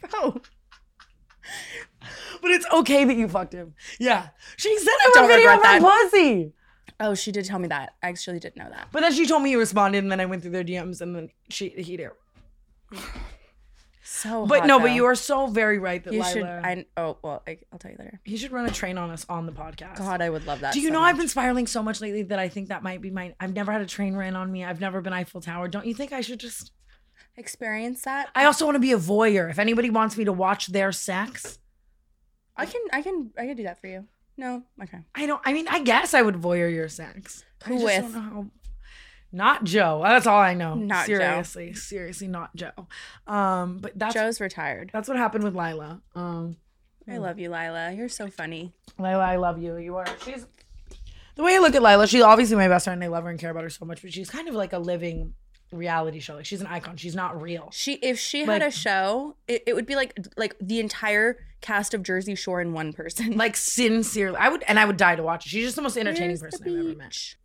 [0.12, 0.41] Bro.
[2.41, 3.73] But it's okay that you fucked him.
[3.99, 6.53] Yeah, she sent him Don't a video her pussy.
[6.99, 7.93] Oh, she did tell me that.
[8.03, 8.89] I actually didn't know that.
[8.91, 11.15] But then she told me he responded, and then I went through their DMs, and
[11.15, 12.09] then she he did.
[14.01, 14.85] So, But hot, no, though.
[14.85, 16.33] but you are so very right that You Lilah.
[16.33, 16.43] should.
[16.43, 17.43] I oh well.
[17.47, 18.19] I, I'll tell you later.
[18.23, 19.97] he should run a train on us on the podcast.
[19.97, 20.73] God, I would love that.
[20.73, 23.01] Do you so know I've been spiraling so much lately that I think that might
[23.01, 23.35] be my.
[23.39, 24.63] I've never had a train ran on me.
[24.65, 25.67] I've never been Eiffel Tower.
[25.67, 26.71] Don't you think I should just?
[27.38, 28.29] experience that?
[28.35, 29.49] I also want to be a voyeur.
[29.49, 31.59] If anybody wants me to watch their sex,
[32.57, 32.81] I can.
[32.91, 33.31] I can.
[33.38, 34.05] I can do that for you.
[34.39, 34.63] No.
[34.82, 34.99] Okay.
[35.13, 35.41] I don't.
[35.43, 37.43] I mean, I guess I would voyeur your sex.
[37.65, 38.02] I Who just with?
[38.02, 38.45] don't know how-
[39.34, 39.99] Not Joe.
[40.04, 40.75] That's all I know.
[40.75, 41.17] Not Joe.
[41.19, 42.88] seriously, seriously, not Joe.
[43.28, 44.91] Um, but that's Joe's retired.
[44.93, 45.99] that's what happened with Lilah.
[46.15, 46.56] Um,
[47.08, 47.95] I love you, Lilah.
[47.97, 48.71] You're so funny.
[48.97, 49.75] Lilah, I love you.
[49.78, 50.06] You are.
[50.23, 50.45] She's
[51.36, 52.08] the way I look at Lilah.
[52.08, 53.04] She's obviously my best friend.
[53.04, 54.02] I love her and care about her so much.
[54.02, 55.34] But she's kind of like a living
[55.71, 56.36] reality show.
[56.36, 56.97] Like she's an icon.
[56.97, 57.69] She's not real.
[57.71, 61.38] She if she Like- had a show, it, it would be like like the entire
[61.62, 63.36] cast of Jersey Shore in one person.
[63.38, 65.49] Like sincerely, I would, and I would die to watch it.
[65.49, 67.36] She's just the most entertaining Where's the person I've ever met.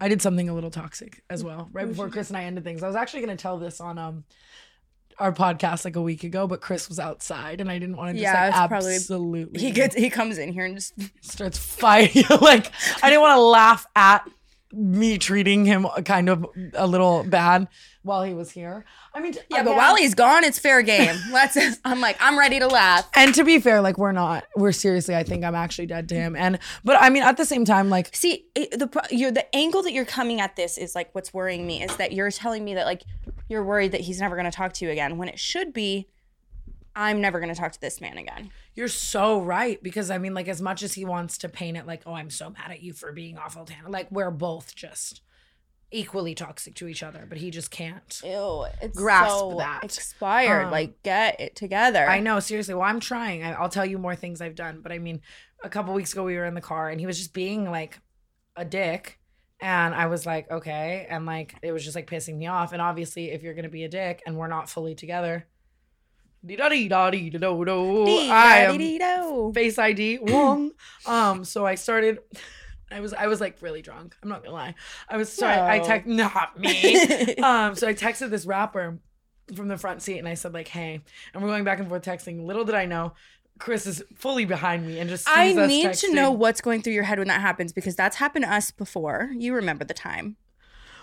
[0.00, 1.68] I did something a little toxic as well.
[1.72, 3.98] Right before Chris and I ended things, I was actually going to tell this on
[3.98, 4.24] um
[5.22, 8.14] our podcast like a week ago, but Chris was outside, and I didn't want to
[8.14, 9.60] just Yeah, like it's probably- absolutely.
[9.60, 12.24] He gets he comes in here and just starts fighting.
[12.40, 12.70] like
[13.02, 14.28] I didn't want to laugh at
[14.74, 17.68] me treating him kind of a little bad
[18.04, 18.86] while he was here.
[19.14, 21.14] I mean, yeah, but while he's gone, it's fair game.
[21.30, 21.52] Let's.
[21.54, 23.06] Just I'm like I'm ready to laugh.
[23.14, 25.14] and to be fair, like we're not, we're seriously.
[25.14, 27.90] I think I'm actually dead to him, and but I mean at the same time,
[27.90, 31.34] like See, it, the you're the angle that you're coming at this is like what's
[31.34, 33.02] worrying me is that you're telling me that like
[33.48, 36.08] you're worried that he's never going to talk to you again when it should be
[36.94, 38.50] I'm never going to talk to this man again.
[38.74, 41.86] You're so right because I mean, like, as much as he wants to paint it
[41.86, 45.22] like, "Oh, I'm so mad at you for being awful, Tana," like we're both just
[45.90, 48.20] equally toxic to each other, but he just can't.
[48.24, 49.84] Ew, it's Grasp so that.
[49.84, 50.66] expired.
[50.66, 52.06] Um, like get it together.
[52.06, 52.74] I know, seriously.
[52.74, 53.42] Well, I'm trying.
[53.42, 55.20] I, I'll tell you more things I've done, but I mean,
[55.62, 58.00] a couple weeks ago we were in the car and he was just being like
[58.56, 59.18] a dick,
[59.62, 62.72] and I was like, okay, and like it was just like pissing me off.
[62.72, 65.46] And obviously, if you're gonna be a dick and we're not fully together.
[68.28, 68.72] I am
[69.54, 70.72] face ID Wong.
[71.06, 72.18] um, so I started.
[72.90, 74.16] I was I was like really drunk.
[74.22, 74.74] I'm not gonna lie.
[75.08, 75.54] I was sorry.
[75.54, 75.84] I No.
[75.84, 77.36] text not me.
[77.36, 78.98] um, so I texted this rapper
[79.54, 81.00] from the front seat and I said like, "Hey,"
[81.32, 82.44] and we're going back and forth texting.
[82.44, 83.14] Little did I know,
[83.62, 85.28] Chris is fully behind me and just.
[85.28, 87.94] I sees us need to know what's going through your head when that happens because
[87.94, 89.30] that's happened to us before.
[89.36, 90.36] You remember the time.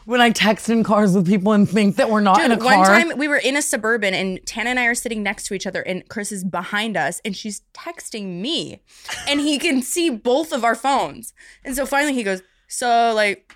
[0.06, 2.78] when I text in cars with people and think that we're not in a car.
[2.80, 5.54] one time we were in a suburban and Tana and I are sitting next to
[5.54, 8.82] each other and Chris is behind us and she's texting me
[9.28, 11.34] and he can see both of our phones.
[11.64, 13.56] And so finally he goes, "So like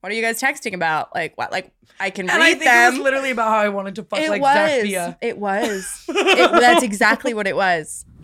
[0.00, 1.14] what are you guys texting about?
[1.14, 3.58] Like what like I can and I read think it was them." literally about how
[3.58, 4.56] I wanted to fuck It like was.
[4.56, 5.16] Zachia.
[5.20, 6.04] It was.
[6.08, 8.04] It- that's exactly what it was.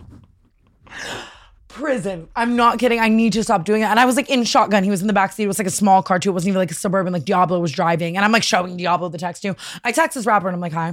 [1.75, 2.29] prison.
[2.35, 2.99] I'm not kidding.
[2.99, 3.85] I need to stop doing it.
[3.85, 4.83] And I was like in shotgun.
[4.83, 5.43] He was in the back seat.
[5.43, 6.29] It was like a small car too.
[6.29, 7.11] It wasn't even like a suburban.
[7.11, 9.55] Like Diablo was driving, and I'm like showing Diablo the text too.
[9.83, 10.87] I text this rapper and I'm like, hi.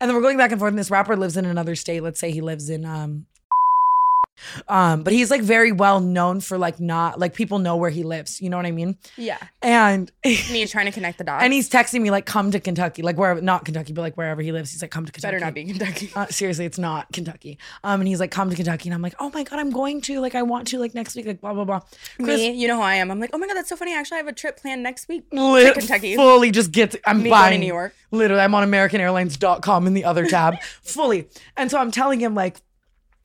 [0.00, 0.70] And then we're going back and forth.
[0.70, 2.02] And this rapper lives in another state.
[2.02, 3.26] Let's say he lives in um
[4.68, 8.02] Um, but he's like very well known for like not like people know where he
[8.02, 8.40] lives.
[8.40, 8.96] You know what I mean?
[9.16, 9.38] Yeah.
[9.60, 11.44] And Me trying to connect the dots.
[11.44, 14.42] and he's texting me like, "Come to Kentucky," like wherever, not Kentucky, but like wherever
[14.42, 14.70] he lives.
[14.72, 16.10] He's like, "Come to Kentucky." better not be Kentucky.
[16.14, 17.58] Uh, seriously, it's not Kentucky.
[17.84, 20.00] Um, and he's like, "Come to Kentucky," and I'm like, "Oh my god, I'm going
[20.02, 21.80] to like, I want to like next week, like blah blah blah."
[22.18, 23.10] Me, you know who I am.
[23.10, 23.94] I'm like, oh my god, that's so funny.
[23.94, 26.16] Actually, I have a trip planned next week lit- to Kentucky.
[26.16, 26.96] fully just gets.
[27.06, 27.94] I'm Me going buying to New York.
[28.10, 31.28] Literally, I'm on AmericanAirlines.com in the other tab, fully.
[31.56, 32.60] And so I'm telling him like.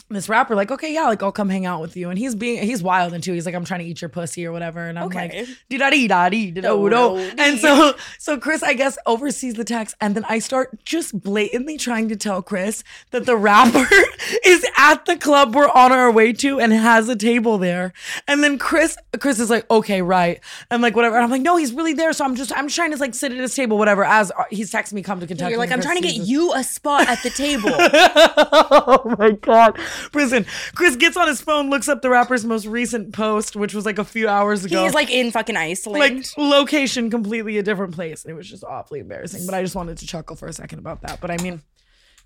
[0.10, 2.64] This rapper, like, okay, yeah, like I'll come hang out with you, and he's being,
[2.64, 4.98] he's wild and too He's like, I'm trying to eat your pussy or whatever, and
[4.98, 5.40] I'm Okay.
[5.42, 7.18] like, dee da dee da dee do do.
[7.38, 11.78] And so, so Chris, I guess, oversees the text, and then I start just blatantly
[11.78, 13.86] trying to tell Chris that the rapper
[14.46, 17.92] is at the club we're on our way to and has a table there.
[18.30, 20.40] And then Chris, Chris is like, okay, right,
[20.72, 21.16] and like whatever.
[21.18, 22.14] And I'm like, no, he's really there.
[22.14, 24.06] So I'm just, I'm just trying to like sit at his table, whatever.
[24.06, 25.50] As uh, he's texting me, come to Kentucky.
[25.52, 27.72] You're like, I'm trying to get sees you a spot at the table.
[27.76, 29.78] oh my god
[30.12, 33.86] prison chris gets on his phone looks up the rapper's most recent post which was
[33.86, 36.00] like a few hours ago He's like in fucking Iceland.
[36.00, 39.98] like location completely a different place it was just awfully embarrassing but i just wanted
[40.00, 41.62] to chuckle for a second about that but i mean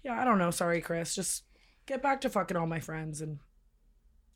[0.03, 1.43] yeah i don't know sorry chris just
[1.85, 3.39] get back to fucking all my friends and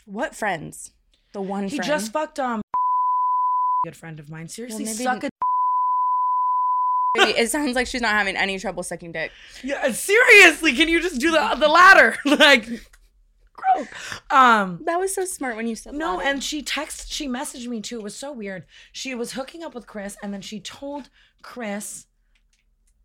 [0.05, 0.91] what friends?
[1.33, 1.87] The one he friend.
[1.87, 2.61] just fucked um
[3.85, 5.29] good friend of mine seriously maybe- suck a
[7.17, 9.31] it sounds like she's not having any trouble sucking dick.
[9.63, 12.67] yeah seriously can you just do the the latter like
[13.55, 13.87] gross.
[14.29, 16.25] um That was so smart when you said No, that.
[16.27, 17.97] and she texted, she messaged me too.
[17.99, 18.65] It was so weird.
[18.91, 21.09] She was hooking up with Chris, and then she told
[21.41, 22.05] Chris,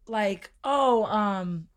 [0.06, 1.68] like, "Oh, um,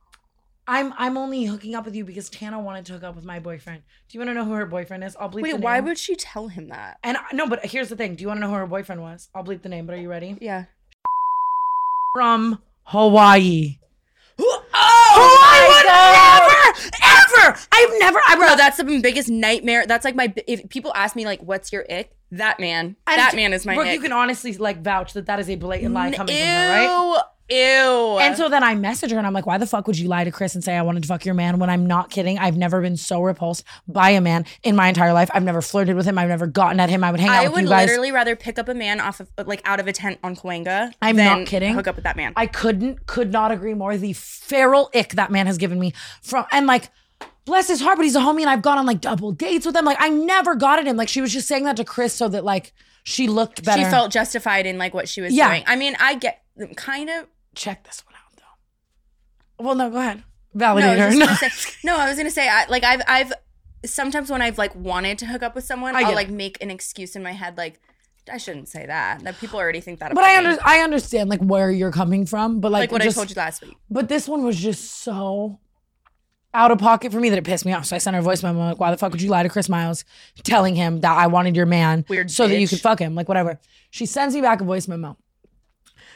[0.67, 3.39] I'm I'm only hooking up with you because Tana wanted to hook up with my
[3.39, 3.83] boyfriend.
[4.07, 5.15] Do you want to know who her boyfriend is?
[5.19, 6.97] I'll bleep the Wait, why would she tell him that?
[7.03, 8.15] And I- no, but here's the thing.
[8.15, 9.27] Do you want to know who her boyfriend was?
[9.35, 9.85] I'll bleep the name.
[9.85, 10.37] But are you ready?
[10.39, 10.65] Yeah.
[12.15, 13.77] From Hawaii.
[15.15, 16.42] Oh would never,
[17.03, 17.57] ever.
[17.71, 18.19] I've never.
[18.27, 19.85] I Bro, that's the biggest nightmare.
[19.85, 20.33] That's like my.
[20.47, 22.95] If people ask me like, "What's your ick?" That man.
[23.07, 23.93] And that man is my Brooke, ick.
[23.93, 27.23] you can honestly like vouch that that is a blatant lie coming from her, right?
[27.49, 28.17] Ew.
[28.19, 30.23] And so then I message her and I'm like, why the fuck would you lie
[30.23, 32.39] to Chris and say I wanted to fuck your man when I'm not kidding?
[32.39, 35.29] I've never been so repulsed by a man in my entire life.
[35.33, 36.17] I've never flirted with him.
[36.17, 37.03] I've never gotten at him.
[37.03, 37.87] I would hang out I with would you guys.
[37.87, 40.93] literally rather pick up a man off of like out of a tent on Cahuenga.
[41.01, 41.73] I'm than not kidding.
[41.73, 42.33] Hook up with that man.
[42.35, 43.97] I couldn't, could not agree more.
[43.97, 46.89] The feral ick that man has given me from, and like,
[47.45, 49.75] bless his heart, but he's a homie and I've gone on like double dates with
[49.75, 49.83] him.
[49.85, 50.95] Like, I never got at him.
[50.95, 52.71] Like, she was just saying that to Chris so that like
[53.03, 53.83] she looked better.
[53.83, 55.49] she felt justified in like what she was Yeah.
[55.49, 55.63] doing.
[55.67, 56.41] I mean, I get
[56.75, 57.27] kind of.
[57.55, 59.63] check this one out though.
[59.65, 60.23] Well, no, go ahead.
[60.53, 61.25] No, I was No.
[61.39, 61.49] say,
[61.83, 63.33] no, I was gonna say, I, like I've, I've
[63.85, 66.15] sometimes when I've like wanted to hook up with someone, I I'll it.
[66.15, 67.79] like make an excuse in my head, like
[68.31, 69.23] I shouldn't say that.
[69.23, 70.13] That people already think that.
[70.13, 70.57] But I me.
[70.63, 73.35] I understand like where you're coming from, but like, like what just- I told you
[73.35, 73.75] last week.
[73.89, 75.59] But this one was just so
[76.53, 77.85] out of pocket for me that it pissed me off.
[77.85, 79.49] So I sent her a voice memo like, why the fuck would you lie to
[79.49, 80.05] Chris Miles
[80.43, 83.15] telling him that I wanted your man Weird so that you could fuck him?
[83.15, 83.59] Like whatever.
[83.89, 85.17] She sends me back a voice memo.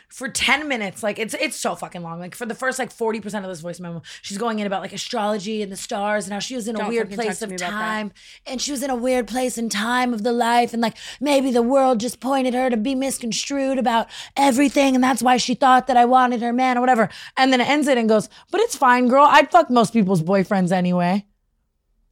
[0.09, 2.19] For 10 minutes, like it's it's so fucking long.
[2.19, 4.93] Like for the first like 40% of this voice memo, she's going in about like
[4.93, 7.57] astrology and the stars and how she was in a Don't weird place of me
[7.57, 7.77] about that.
[7.77, 8.13] time.
[8.45, 10.71] And she was in a weird place and time of the life.
[10.71, 14.95] And like maybe the world just pointed her to be misconstrued about everything.
[14.95, 17.09] And that's why she thought that I wanted her man or whatever.
[17.35, 19.25] And then it ends it and goes, But it's fine, girl.
[19.29, 21.25] I'd fuck most people's boyfriends anyway.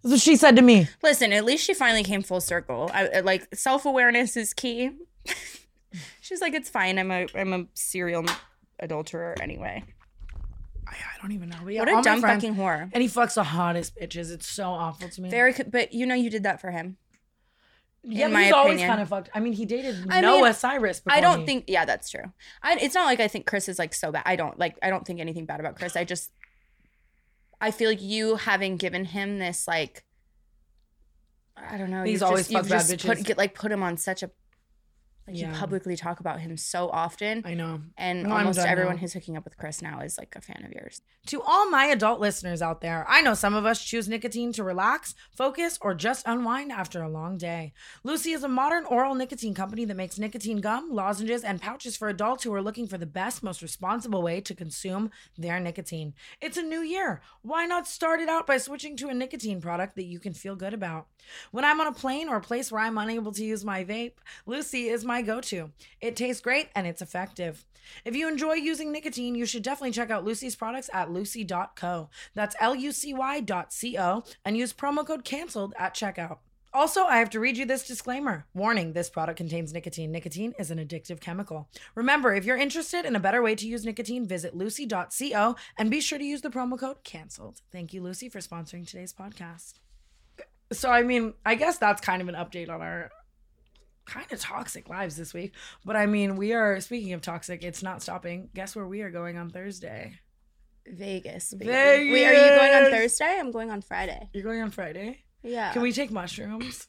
[0.03, 0.89] That's what she said to me.
[1.01, 2.91] Listen, at least she finally came full circle.
[2.93, 4.91] I, I- like self awareness is key.
[6.25, 6.97] She's like, it's fine.
[6.97, 8.25] I'm a I'm a serial
[8.79, 9.83] adulterer anyway.
[10.88, 11.57] I, I don't even know.
[11.63, 12.89] But yeah, What all a my dumb friends- fucking whore.
[12.93, 14.31] And he fucks the hottest bitches.
[14.31, 15.29] It's so awful to me.
[15.29, 16.97] Very, co- but you know, you did that for him.
[18.01, 18.89] yeah, in but my he's always opinion.
[18.89, 19.29] kind of fucked.
[19.35, 21.01] I mean, he dated I Noah mean, Cyrus.
[21.07, 21.65] I don't think.
[21.67, 22.31] Yeah, that's true.
[22.63, 24.23] I, it's not like I think Chris is like so bad.
[24.25, 24.77] I don't like.
[24.81, 25.95] I don't think anything bad about Chris.
[25.95, 26.31] I just,
[27.61, 30.03] I feel like you having given him this like,
[31.55, 32.03] I don't know.
[32.03, 33.25] He's you've always just, you've fucked bad just put bitches.
[33.25, 34.31] get like put him on such a.
[35.27, 35.51] Like Yeah.
[35.51, 37.81] you publicly talk about him so often, I know.
[37.97, 39.01] and No, almost everyone now.
[39.01, 41.01] who's hooking up with Chris now is like a fan of yours.
[41.27, 44.63] To all my adult listeners out there, I know some of us choose nicotine to
[44.63, 47.73] relax, focus, or just unwind after a long day.
[48.03, 52.07] Lucy is a modern oral nicotine company that makes nicotine gum, lozenges, and pouches for
[52.07, 56.13] adults who are looking for the best, most responsible way to consume their nicotine.
[56.39, 57.21] It's a new year.
[57.41, 60.55] Why not start it out by switching to a nicotine product that you can feel
[60.55, 61.07] good about?
[61.49, 64.17] When I'm on a plane or a place where I'm unable to use my vape,
[64.45, 65.71] Lucy is my go to.
[66.01, 67.65] It tastes great and it's effective.
[68.04, 72.10] If you enjoy using nicotine, you should definitely check out Lucy's products at lucy.co.
[72.34, 76.38] That's L U C Y dot C O and use promo code canceled at checkout.
[76.73, 78.47] Also, I have to read you this disclaimer.
[78.54, 80.12] Warning this product contains nicotine.
[80.12, 81.69] Nicotine is an addictive chemical.
[81.95, 86.01] Remember, if you're interested in a better way to use nicotine, visit lucy.co and be
[86.01, 87.62] sure to use the promo code canceled.
[87.71, 89.75] Thank you, Lucy, for sponsoring today's podcast.
[90.73, 93.10] so I mean, I guess that's kind of an update on our
[94.06, 95.54] kind of toxic lives this week.
[95.84, 98.50] But I mean, we are speaking of toxic, it's not stopping.
[98.54, 100.20] Guess where we are going on Thursday?
[100.88, 101.54] Vegas.
[101.54, 101.72] baby.
[101.72, 103.38] Wait, are you going on Thursday?
[103.39, 104.30] I'm going on Friday.
[104.34, 105.24] You're going on Friday?
[105.44, 105.74] Yeah.
[105.74, 106.88] Can we take mushrooms?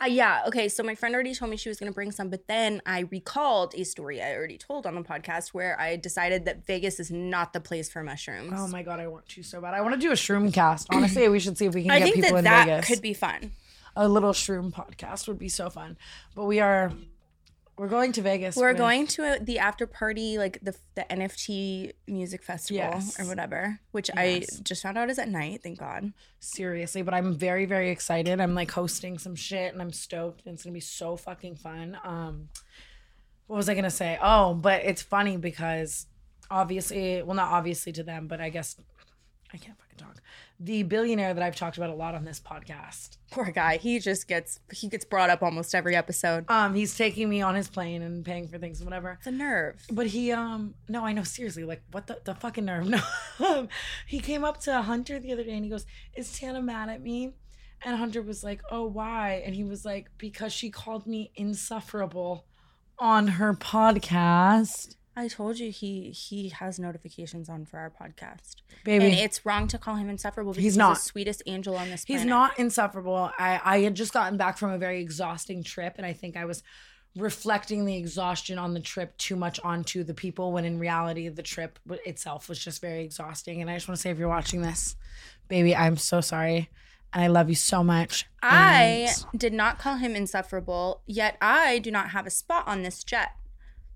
[0.00, 0.42] Uh, yeah.
[0.46, 0.68] Okay.
[0.68, 3.00] So my friend already told me she was going to bring some, but then I
[3.10, 7.10] recalled a story I already told on the podcast where I decided that Vegas is
[7.10, 8.52] not the place for mushrooms.
[8.54, 9.74] Oh my god, I want to so bad.
[9.74, 10.88] I want to do a shroom cast.
[10.90, 12.88] Honestly, we should see if we can I get people that in that Vegas.
[12.88, 13.52] could be fun.
[13.96, 15.96] A little shroom podcast would be so fun.
[16.34, 16.92] But we are
[17.78, 18.54] we're going to Vegas.
[18.54, 23.18] We're with- going to a, the after party, like the the NFT music festival Yes.
[23.18, 24.58] or whatever, which Yes.
[24.58, 25.62] I just found out is at night.
[25.62, 26.12] Thank God.
[26.40, 28.40] seriously, but I'm very very excited.
[28.40, 31.56] I'm like hosting some shit and I'm stoked and it's going to be so fucking
[31.56, 31.96] fun.
[32.04, 32.48] Um
[33.46, 34.18] what was I going to say?
[34.22, 36.06] Oh, but it's funny because
[36.50, 38.76] obviously, well not obviously to them, but I guess
[39.52, 40.20] I can't fucking talk.
[40.64, 43.16] The billionaire that I've talked about a lot on this podcast.
[43.32, 43.78] Poor guy.
[43.78, 46.44] He just gets he gets brought up almost every episode.
[46.48, 49.18] Um he's taking me on his plane and paying for things and whatever.
[49.24, 49.84] The nerve.
[49.90, 52.86] But he um no, I know seriously, like what the the fucking nerve.
[53.40, 53.68] No.
[54.06, 57.02] He came up to Hunter the other day and he goes, Is Tana mad at
[57.02, 57.32] me?
[57.84, 59.42] And Hunter was like, Oh, why?
[59.44, 62.46] And he was like, Because she called me insufferable
[63.00, 64.94] on her podcast.
[65.14, 68.56] I told you he he has notifications on for our podcast.
[68.84, 69.06] Baby.
[69.06, 70.94] And it's wrong to call him insufferable because He's he's, not.
[70.94, 72.22] the sweetest angel on this Planet.
[72.22, 73.30] He's not insufferable.
[73.38, 76.46] I, I had just gotten back from a very exhausting trip, and I think I
[76.46, 76.62] was
[77.14, 81.42] reflecting the exhaustion on the trip too much onto the people when in reality the
[81.42, 83.60] trip itself was just very exhausting.
[83.60, 84.96] And I just want to say, if you're watching this,
[85.48, 86.70] baby, I'm so sorry.
[87.12, 88.26] And I love you so much.
[88.42, 92.82] I And did not call him insufferable, yet I do not have a spot on
[92.82, 93.32] this jet.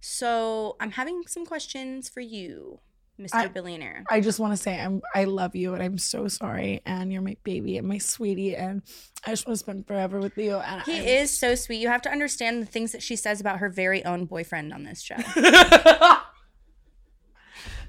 [0.00, 2.80] So I'm having some questions for you,
[3.20, 3.30] Mr.
[3.34, 4.04] I- Billionaire.
[4.10, 6.82] I just want to say I'm I love you and I'm so sorry.
[6.86, 8.54] And you're my baby and my sweetie.
[8.56, 8.82] And
[9.26, 10.56] I just want to spend forever with you.
[10.56, 11.78] And He I- is so sweet.
[11.80, 14.84] You have to understand the things that she says about her very own boyfriend on
[14.84, 15.16] this show.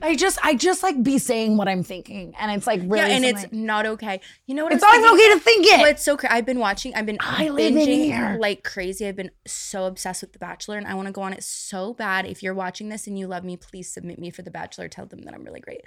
[0.02, 2.34] I just I just like be saying what I'm thinking.
[2.40, 4.22] And it's like really yeah, and it's not okay.
[4.46, 4.74] You know what?
[4.74, 5.78] it's I not okay to think it.
[5.82, 6.34] Well, it's so crazy.
[6.34, 6.94] I've been watching.
[6.96, 9.08] I've been I binging like crazy.
[9.08, 11.94] I've been so obsessed with The Bachelor, and I want to go on it so
[11.94, 12.26] bad.
[12.26, 14.88] If you're watching this and you love me, please submit me for The Bachelor.
[14.88, 15.82] Tell them that I'm really great.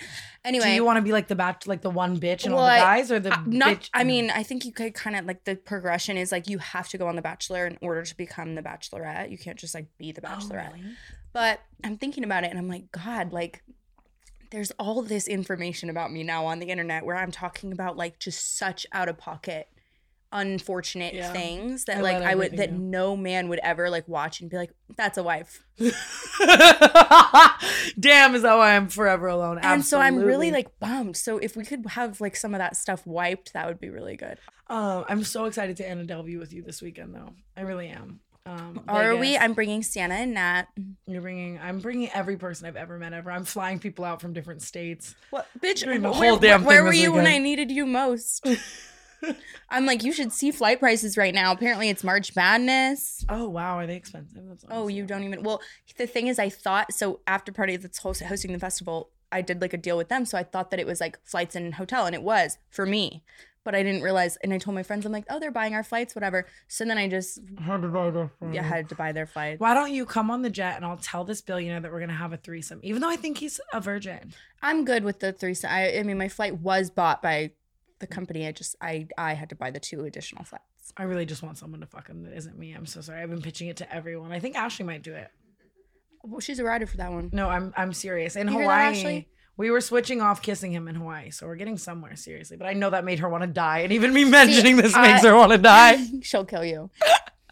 [0.44, 2.64] Anyway, Do you want to be like the batch, like the one bitch and all
[2.64, 3.90] the guys, or the Uh, not bitch?
[3.94, 6.88] i mean i think you could kind of like the progression is like you have
[6.88, 9.86] to go on the bachelor in order to become the bachelorette you can't just like
[9.98, 10.94] be the Oh, bachelorette really?
[11.32, 13.62] but i'm thinking about it and i'm like god like
[14.50, 18.18] there's all this information about me now on the internet where i'm talking about like
[18.18, 19.68] just such out of pocket
[20.32, 21.32] unfortunate Yeah.
[21.32, 24.56] things that I like i would that no man would ever like watch and be
[24.56, 25.64] like that's a wife
[27.98, 29.58] Damn, is that why I'm forever alone?
[29.62, 32.76] and so i'm really like bummed so if we could have like some of that
[32.76, 36.52] stuff wiped that would be really good Um, I'm so excited to Anna Delvey with
[36.52, 37.32] you this weekend, though.
[37.56, 38.20] I really am.
[38.46, 40.64] Um, are we i'm bringing santa and nat
[41.06, 41.58] You're bringing.
[41.58, 43.30] I'm bringing every person I've ever met ever.
[43.30, 45.14] I'm flying people out from different states.
[45.30, 45.84] What, bitch?
[45.84, 48.46] Doing the where, damn where were you when I needed you most?
[49.70, 51.52] I'm like, you should see flight prices right now.
[51.52, 53.24] Apparently, it's March Madness.
[53.28, 54.42] Oh wow, are they expensive?
[54.48, 55.42] That's Oh, you don't even.
[55.42, 55.60] Well,
[55.96, 57.20] the thing is, I thought so.
[57.26, 60.38] After party that's host, hosting the festival, I did like a deal with them, so
[60.38, 63.22] I thought that it was like flights and hotel, and it was for me.
[63.62, 65.82] But I didn't realize, and I told my friends, I'm like, oh, they're buying our
[65.82, 66.46] flights, whatever.
[66.68, 69.60] So then I just had to buy their yeah, had to buy their flight.
[69.60, 72.14] Why don't you come on the jet and I'll tell this billionaire that we're gonna
[72.14, 74.32] have a threesome, even though I think he's a virgin.
[74.62, 75.70] I'm good with the threesome.
[75.70, 77.50] I, I mean, my flight was bought by
[77.98, 78.46] the company.
[78.46, 80.64] I just I I had to buy the two additional flights.
[80.96, 82.72] I really just want someone to fuck him that isn't me.
[82.72, 83.22] I'm so sorry.
[83.22, 84.32] I've been pitching it to everyone.
[84.32, 85.30] I think Ashley might do it.
[86.22, 87.30] Well, she's a rider for that one.
[87.32, 88.36] No, I'm I'm serious.
[88.36, 89.28] In You hear that, Hawaii, Ashley?
[89.60, 92.56] We were switching off kissing him in Hawaii, so we're getting somewhere seriously.
[92.56, 95.22] But I know that made her want to die, and even me mentioning this makes
[95.22, 96.02] her want to die.
[96.22, 96.88] She'll kill you.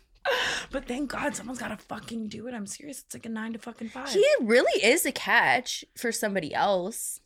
[0.70, 2.54] but thank God someone's got to fucking do it.
[2.54, 3.02] I'm serious.
[3.02, 4.08] It's like a nine to fucking five.
[4.08, 7.20] He really is a catch for somebody else.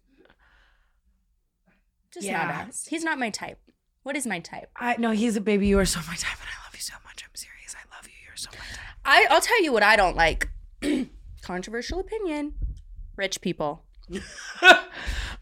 [2.13, 2.87] Just not us.
[2.91, 3.61] He's not my type.
[4.03, 4.69] What is my type?
[4.75, 5.69] I no, he's a baby.
[5.69, 7.23] You are so my type, and I love you so much.
[7.25, 7.77] I'm serious.
[7.77, 8.15] I love you.
[8.27, 8.97] You're so my type.
[9.05, 10.51] I, I'll tell you what I don't like.
[11.43, 12.55] Controversial opinion.
[13.17, 13.85] Rich people.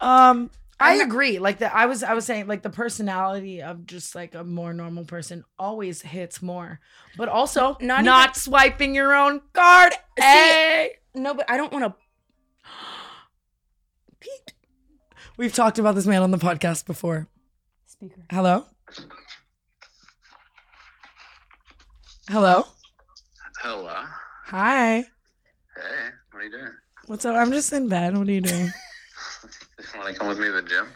[0.01, 1.37] Um, I agree.
[1.37, 4.73] Like the I was I was saying like the personality of just like a more
[4.73, 6.79] normal person always hits more.
[7.17, 9.93] But also Not not, even- swiping your own card.
[10.17, 10.93] Hey.
[11.13, 11.93] No, but I don't want to.
[14.19, 14.53] Pete.
[15.37, 17.27] We've talked about this man on the podcast before.
[17.85, 18.25] Speaker.
[18.31, 18.65] Hello?
[22.27, 22.65] Hello?
[23.61, 24.03] Hello.
[24.47, 24.95] Hi.
[24.95, 25.05] Hey,
[26.31, 26.71] what are you doing?
[27.11, 27.35] What's up?
[27.35, 28.17] I'm just in bed.
[28.17, 28.71] What are you doing?
[29.97, 30.87] Want to come with me to the gym?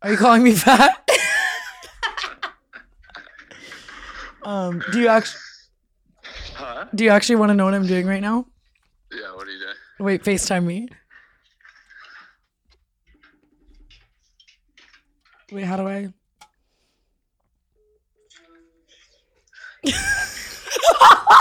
[0.00, 1.06] Are you calling me fat?
[4.42, 5.38] Um, do you actually
[6.54, 6.86] Huh?
[6.94, 8.46] do you actually want to know what I'm doing right now?
[9.12, 9.74] Yeah, what are you doing?
[9.98, 10.88] Wait, FaceTime me.
[15.52, 16.14] Wait, how do I?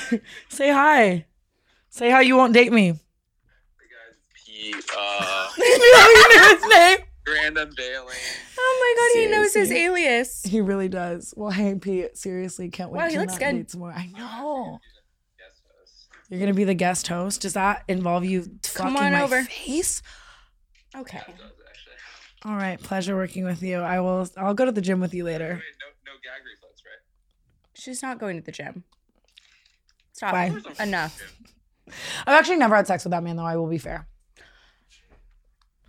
[0.48, 1.26] Say hi.
[1.90, 2.94] Say how you won't date me.
[4.44, 6.98] He, uh, you don't even know his name.
[7.26, 8.14] grand unveiling.
[8.58, 10.42] Oh my god, he knows his alias.
[10.44, 11.34] He really does.
[11.36, 13.52] Well, hey, Pete, seriously, can't wait Wow, he to looks not good.
[13.56, 13.92] date some more.
[13.92, 14.78] I know.
[16.30, 17.40] You're gonna be the guest host.
[17.42, 18.42] Does that involve you
[18.74, 19.42] Come fucking on my over.
[19.42, 20.00] face?
[20.96, 21.18] Okay.
[21.26, 21.36] Does.
[22.44, 23.78] All right, pleasure working with you.
[23.80, 24.28] I will.
[24.36, 25.44] I'll go to the gym with you later.
[25.48, 25.58] Wait,
[26.06, 27.02] no, no gag reflex, right?
[27.74, 28.84] She's not going to the gym.
[30.12, 30.32] Stop.
[30.32, 30.52] Why?
[30.80, 31.20] Enough.
[32.26, 33.44] I've actually never had sex with that man, though.
[33.44, 34.06] I will be fair.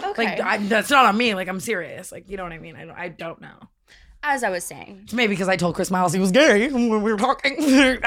[0.01, 0.25] Okay.
[0.25, 1.33] Like I, that's not on me.
[1.33, 2.11] Like I'm serious.
[2.11, 2.75] Like you know what I mean.
[2.75, 2.97] I don't.
[2.97, 3.69] I don't know.
[4.25, 6.89] As I was saying, It's maybe because I told Chris Miles he was gay when
[7.03, 7.57] we were talking.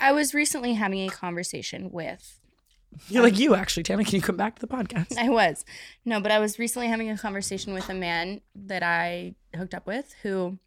[0.00, 2.38] I was recently having a conversation with
[3.08, 4.04] You're like you actually, Tana.
[4.04, 5.16] Can you come back to the podcast?
[5.16, 5.64] I was.
[6.04, 9.86] No, but I was recently having a conversation with a man that I hooked up
[9.86, 10.58] with who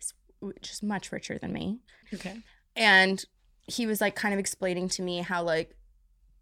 [0.00, 0.14] is
[0.62, 1.80] just much richer than me.
[2.14, 2.36] Okay.
[2.76, 3.24] And
[3.66, 5.74] he was like kind of explaining to me how like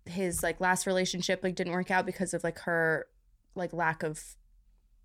[0.07, 3.07] his like last relationship like didn't work out because of like her
[3.55, 4.23] like lack of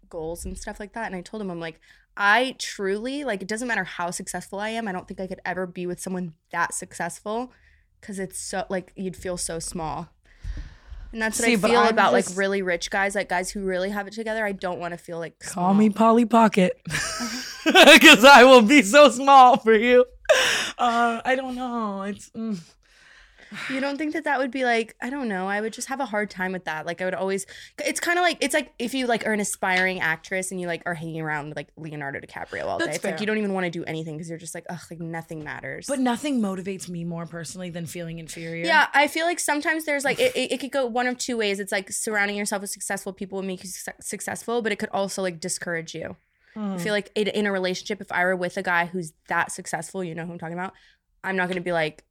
[0.09, 1.05] goals and stuff like that.
[1.07, 1.79] And I told him I'm like
[2.17, 4.87] I truly like it doesn't matter how successful I am.
[4.87, 7.53] I don't think I could ever be with someone that successful
[8.01, 10.09] cuz it's so like you'd feel so small.
[11.11, 13.61] And that's what See, I feel about just- like really rich guys, like guys who
[13.61, 14.45] really have it together.
[14.45, 15.89] I don't want to feel like Call me.
[15.89, 17.93] Polly Pocket, uh-huh.
[17.93, 20.05] because I will be so small for you.
[20.77, 22.03] Uh, I don't know.
[22.03, 22.29] It's.
[22.29, 22.57] Mm.
[23.69, 25.47] You don't think that that would be like I don't know.
[25.47, 26.85] I would just have a hard time with that.
[26.85, 27.45] Like I would always.
[27.83, 30.67] It's kind of like it's like if you like are an aspiring actress and you
[30.67, 32.85] like are hanging around with like Leonardo DiCaprio all day.
[32.85, 33.19] That's It's like fair.
[33.21, 35.87] you don't even want to do anything because you're just like ugh, like nothing matters.
[35.87, 38.65] But nothing motivates me more personally than feeling inferior.
[38.65, 41.35] yeah, I feel like sometimes there's like it, it, it could go one of two
[41.35, 41.59] ways.
[41.59, 44.89] It's like surrounding yourself with successful people will make you suc successful, but it could
[44.93, 46.15] also like discourage you.
[46.59, 46.81] I Mm.
[46.81, 50.03] feel like in, in a relationship, if I were with a guy who's that successful,
[50.03, 50.73] you know who I'm talking about.
[51.23, 52.03] I'm not gonna be like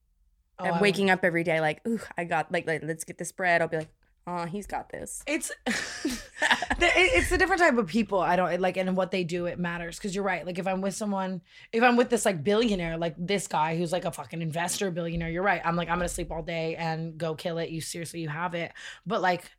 [0.60, 3.30] Oh, I'm waking up every day like, ooh, I got like, like let's get this
[3.30, 3.62] bread.
[3.62, 3.90] I'll be like,
[4.26, 5.22] oh, he's got this.
[5.26, 5.52] It's
[6.80, 8.18] it's a different type of people.
[8.20, 9.98] I don't like, and what they do, it matters.
[9.98, 10.44] Because you're right.
[10.44, 11.42] Like, if I'm with someone,
[11.72, 15.30] if I'm with this like billionaire, like this guy who's like a fucking investor billionaire,
[15.30, 15.60] you're right.
[15.64, 17.70] I'm like, I'm gonna sleep all day and go kill it.
[17.70, 18.72] You seriously, you have it.
[19.06, 19.50] But like,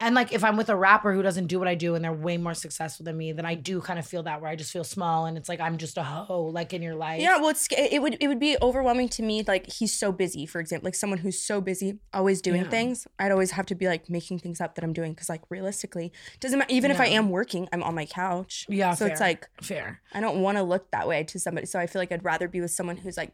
[0.00, 2.12] and like, if I'm with a rapper who doesn't do what I do and they're
[2.12, 4.70] way more successful than me, then I do kind of feel that where I just
[4.72, 7.20] feel small and it's like I'm just a hoe, like in your life.
[7.20, 9.42] Yeah, well, it's it would it would be overwhelming to me.
[9.46, 12.70] Like he's so busy, for example, like someone who's so busy, always doing Yeah.
[12.70, 13.06] things.
[13.18, 16.12] I'd always have to be like making things up that I'm doing because like realistically,
[16.38, 16.72] doesn't matter.
[16.72, 18.66] Even if I am working, I'm on my couch.
[18.68, 20.00] Yeah, so it's like fair.
[20.14, 21.66] I don't want to look that way to somebody.
[21.66, 23.32] So I feel like I'd rather be with someone who's like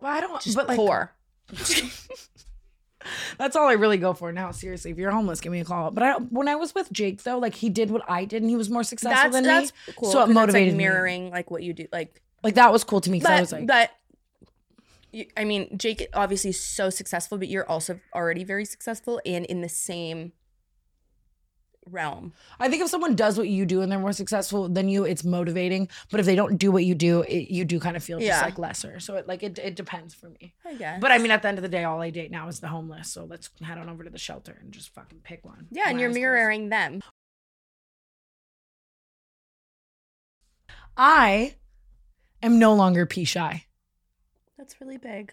[0.00, 0.42] Well, I don't.
[0.42, 1.14] just but like, poor.
[3.38, 4.50] That's all I really go for now.
[4.50, 5.90] Seriously, if you're homeless, give me a call.
[5.90, 8.50] But I, when I was with Jake, though, like he did what I did, and
[8.50, 9.94] he was more successful That's than that's me.
[9.96, 10.10] cool.
[10.10, 10.84] So it motivated like me.
[10.84, 11.86] mirroring like what you do.
[11.92, 13.90] Like, Like that was cool to me but I was like, but.
[15.12, 19.44] You, I mean, Jake obviously is so successful, but you're also already very successful and
[19.44, 20.32] in the same
[21.90, 22.32] realm.
[22.58, 25.24] I think if someone does what you do and they're more successful than you, it's
[25.24, 25.88] motivating.
[26.10, 28.26] But if they don't do what you do, it, you do kind of feel just
[28.28, 28.40] Yeah.
[28.42, 29.00] like lesser.
[29.00, 30.54] So it like it, it depends for me.
[30.64, 31.00] I guess.
[31.00, 32.68] But I mean, at the end of the day, all I date now is the
[32.68, 33.10] homeless.
[33.12, 35.66] So let's head on over to the shelter and just fucking pick one.
[35.70, 36.22] yeah, and you're eyes closed.
[36.22, 37.00] mirroring them.
[40.96, 41.56] I
[42.42, 43.64] am no longer pee shy.
[44.56, 45.32] That's really big.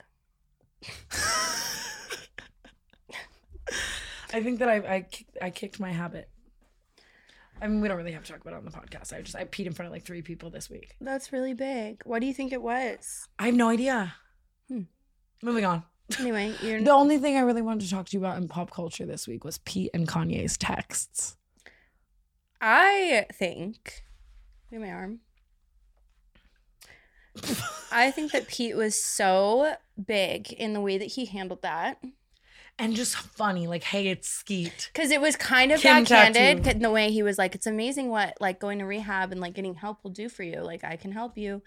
[4.34, 5.06] I think that I I
[5.42, 6.30] I kicked my habit.
[7.62, 9.16] I mean, we don't really have to talk about it on the podcast.
[9.16, 10.96] I just I peed in front of like three people this week.
[11.00, 12.02] That's really big.
[12.06, 13.28] What do you think it was?
[13.38, 14.16] I have no idea.
[14.68, 14.82] Hmm.
[15.44, 15.84] Moving on.
[16.20, 18.72] Anyway, you're The only thing I really wanted to talk to you about in pop
[18.72, 21.38] culture this week was Pete and Kanye's texts.
[22.60, 24.04] I think
[24.72, 25.20] look at my arm.
[27.92, 32.04] I think that Pete was so big in the way that he handled that.
[32.80, 34.90] And just funny, like, hey, it's Skete.
[34.92, 38.10] Because it was kind of Kim backhanded in the way he was like, it's amazing
[38.10, 40.62] what like going to rehab and like getting help will do for you.
[40.62, 41.62] Like I can help you.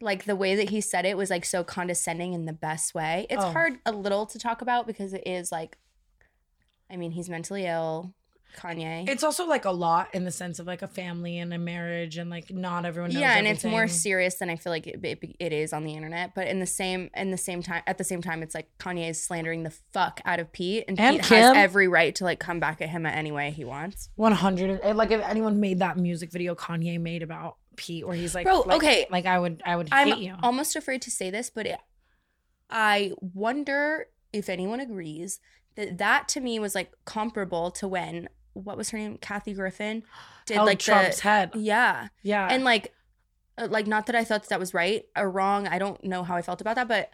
[0.00, 3.26] Like the way that he said it was like so condescending in the best way.
[3.30, 3.52] It's Oh.
[3.52, 5.78] hard a little to talk about because it is like,
[6.90, 8.12] I mean, he's mentally ill.
[8.56, 9.08] Kanye.
[9.08, 12.16] It's also like a lot in the sense of like a family and a marriage,
[12.18, 13.20] and like not everyone knows.
[13.20, 15.94] yeah, and it's more serious than I feel like it, it, it is on the
[15.94, 16.34] internet.
[16.34, 19.10] But in the same in the same time, at the same time, it's like Kanye
[19.10, 21.38] is slandering the fuck out of Pete, and, And Pete Kim.
[21.38, 24.08] has every right to like come back at him at any way he wants.
[24.16, 28.44] 100 like if anyone made that music video Kanye made about Pete, where he's like,
[28.44, 29.06] Bro, like- okay.
[29.10, 30.34] like I would, I would I'm hate you.
[30.42, 31.78] almost afraid to say this, but it,
[32.70, 35.40] I wonder if anyone agrees
[35.76, 40.02] that that to me was like comparable to when what was her name, Kathy Griffin,
[40.46, 41.50] did Held like Trump's the head.
[41.54, 42.92] yeah, Yeah, and like,
[43.58, 45.66] uh, like not that I thought that, that was right or wrong.
[45.68, 47.10] I don't know how I felt about that, but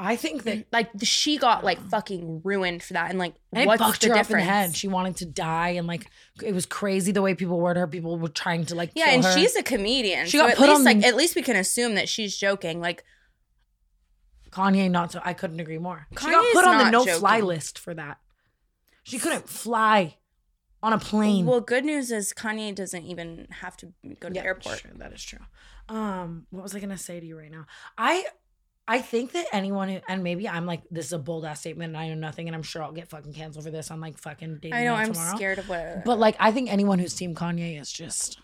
[0.00, 3.66] I think that like she got like fucking ruined for that, and like and it
[3.66, 4.46] what's fucked the her up in difference?
[4.46, 4.76] the head.
[4.76, 6.08] She wanted to die, and like
[6.42, 7.88] it was crazy the way people word her.
[7.88, 9.32] People were trying to like, yeah, and her.
[9.36, 10.26] she's a comedian.
[10.26, 12.36] She so got at put least on like at least we can assume that she's
[12.36, 12.80] joking.
[12.80, 13.02] Like
[14.50, 14.88] Kanye.
[14.88, 15.20] Not so.
[15.24, 16.06] I couldn't agree more.
[16.18, 18.18] she got put on the not no-fly list for that.
[19.02, 20.16] She couldn't fly
[20.82, 21.46] on a plane.
[21.46, 24.82] Well, good news is Kanye doesn't even have to go to the airport.
[24.96, 25.40] That is true.
[25.88, 27.66] Um, what was I gonna say to you right now?
[27.96, 28.24] I
[28.86, 31.88] I think that anyone who and maybe I'm like this is a bold ass statement
[31.88, 34.18] and I know nothing and I'm sure I'll get fucking canceled for this on like
[34.18, 35.36] fucking dating I know I'm tomorrow.
[35.36, 38.40] scared of what But like I think anyone who's team Kanye is just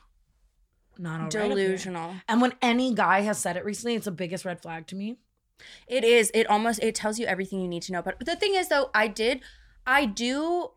[0.98, 2.14] not all right delusional.
[2.28, 5.16] And when any guy has said it recently, it's the biggest red flag to me.
[5.86, 6.30] It is.
[6.34, 8.02] It almost it tells you everything you need to know.
[8.02, 9.40] But the thing is though, I did
[9.86, 10.70] I do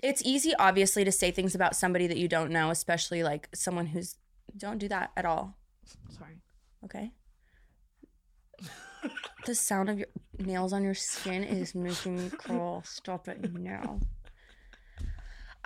[0.00, 3.86] it's easy obviously to say things about somebody that you don't know, especially like someone
[3.86, 4.16] who's
[4.56, 5.56] don't do that at all.
[6.10, 6.38] Sorry.
[6.84, 7.12] Okay?
[9.46, 12.82] the sound of your nails on your skin is making me crawl.
[12.84, 14.00] Stop it now.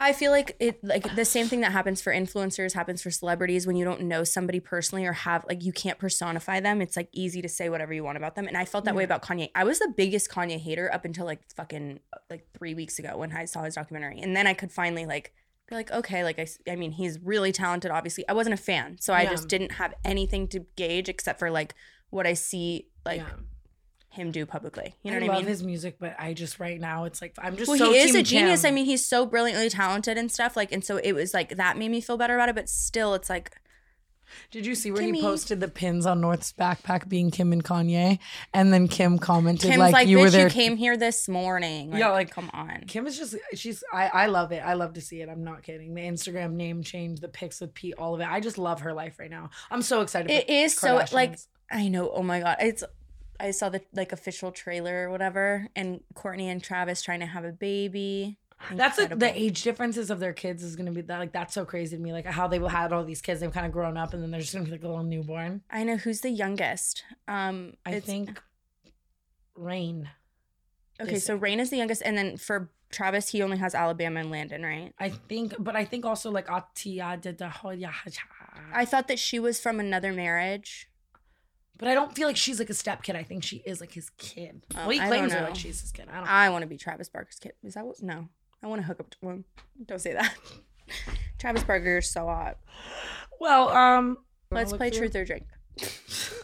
[0.03, 3.67] I feel like it like the same thing that happens for influencers happens for celebrities
[3.67, 6.81] when you don't know somebody personally or have like you can't personify them.
[6.81, 8.49] It's like easy to say whatever you want about them.
[8.49, 9.51] And I felt that way about Kanye.
[9.55, 13.31] I was the biggest Kanye hater up until like fucking like 3 weeks ago when
[13.33, 14.21] I saw his documentary.
[14.21, 15.35] And then I could finally like
[15.69, 18.27] be like okay, like I I mean, he's really talented obviously.
[18.27, 18.97] I wasn't a fan.
[19.01, 19.31] So I Yeah.
[19.33, 21.75] just didn't have anything to gauge except for like
[22.09, 23.29] what I see like yeah.
[24.11, 24.97] Him do publicly.
[25.03, 25.47] You know I what I mean?
[25.47, 28.15] his music, but I just right now it's like I'm just well, so he is
[28.15, 28.63] a genius.
[28.63, 28.69] Kim.
[28.69, 30.57] I mean, he's so brilliantly talented and stuff.
[30.57, 32.57] Like, and so it was like that made me feel better about it.
[32.57, 33.53] But still, it's like,
[34.51, 35.17] Did you see where Kimmy.
[35.17, 38.19] he posted the pins on North's backpack being Kim and Kanye?
[38.53, 40.49] And then Kim commented Kim's like, like, you were there.
[40.49, 41.97] you came here this morning.
[41.97, 42.83] Yeah, like- come on.
[42.89, 44.59] Kim is just she's I I love it.
[44.59, 45.29] I love to see it.
[45.29, 45.95] I'm not kidding.
[45.95, 48.29] The Instagram name change, the pics with Pete, all of it.
[48.29, 49.51] I just love her life right now.
[49.71, 50.33] I'm so excited.
[50.33, 51.39] It is so like
[51.71, 52.11] I know.
[52.11, 52.83] Oh my god, it's.
[53.41, 57.45] I saw the like official trailer or whatever, and Kourtney and Travis trying to have
[57.45, 58.39] a baby.
[58.75, 61.65] that's like the age differences of their kids is gonna be that like that's so
[61.65, 62.13] crazy to me.
[62.13, 64.41] Like how they had all these kids, they've kind of grown up, and then they're
[64.41, 65.63] just gonna be like a little newborn.
[65.71, 67.05] I know who's the youngest.
[67.27, 68.41] Um, I think
[69.55, 70.11] Reign.
[71.01, 74.31] Okay, so Reign is the youngest, and then for Travis, he only has Alabama and
[74.31, 74.93] Landon, right?
[74.99, 77.75] I think, but I think also like Atia did the whole
[78.73, 80.90] I thought that she was from another marriage.
[81.81, 83.17] But I don't feel like she's like a step kid.
[83.17, 84.63] I think she is like his kid.
[84.75, 86.09] Oh, well, he I claims her like she's his kid.
[86.13, 86.29] I don't.
[86.29, 87.53] I want to be Travis Barker's kid.
[87.65, 88.03] Is that what?
[88.03, 88.29] No,
[88.63, 89.45] I want to hook up to one.
[89.87, 90.35] Don't say that.
[91.39, 92.59] Travis Barker is so hot.
[93.41, 94.19] well, um,
[94.51, 95.09] Let's play through?
[95.09, 95.47] truth or drink.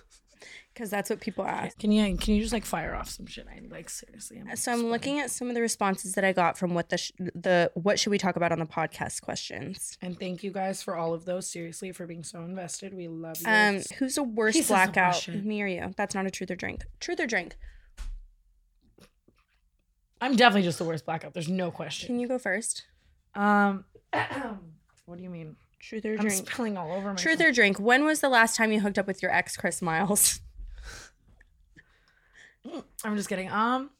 [0.77, 1.79] Because that's what people ask.
[1.79, 3.47] Can you can you just like fire off some shit?
[3.51, 4.43] I like seriously.
[4.47, 6.99] I'm So I'm looking at some of the responses that I got from what the
[6.99, 9.97] sh- the what should we talk about on the podcast questions.
[10.03, 11.49] And thank you guys for all of those.
[11.49, 12.93] Seriously, for being so invested.
[12.93, 13.51] We love you.
[13.51, 15.27] Um, who's the worst of blackout?
[15.29, 15.95] Me or you?
[15.97, 16.85] That's not a truth or drink.
[17.01, 17.57] Truth or drink?
[20.21, 21.33] I'm definitely just the worst blackout.
[21.33, 22.09] There's no question.
[22.09, 22.85] Can you go first?
[23.35, 23.87] Um,
[25.07, 25.57] what do you mean?
[25.81, 26.51] Truth or I'm drink?
[26.51, 27.15] spilling all over my.
[27.15, 27.81] Truth or drink?
[27.81, 30.41] When was the last time you hooked up with your ex, Chris Miles?
[33.05, 33.51] I'm just kidding.
[33.51, 33.91] Um,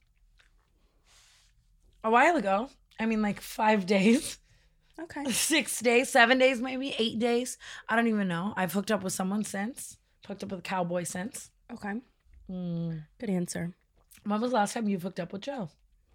[2.05, 2.71] a while ago.
[2.99, 4.39] I mean, like five days,
[4.99, 5.25] Okay.
[5.31, 7.59] six days, seven days, maybe eight days.
[7.89, 8.55] I don't even know.
[8.57, 9.99] I've hooked up with someone since.
[10.27, 11.51] Hooked up with a cowboy since.
[11.73, 11.95] Okay.
[12.49, 12.93] Hmm.
[13.19, 13.75] Good answer.
[14.25, 15.69] When was the last time you've hooked up with Joe?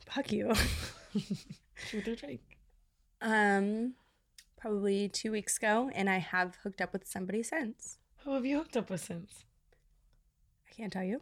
[0.10, 0.52] Fuck you.
[1.88, 2.42] Truth or drink?
[3.22, 3.94] Um,
[4.58, 8.00] probably two weeks ago, and I have hooked up with somebody since.
[8.24, 9.46] Who have you hooked up with since?
[10.70, 11.22] I can't tell you.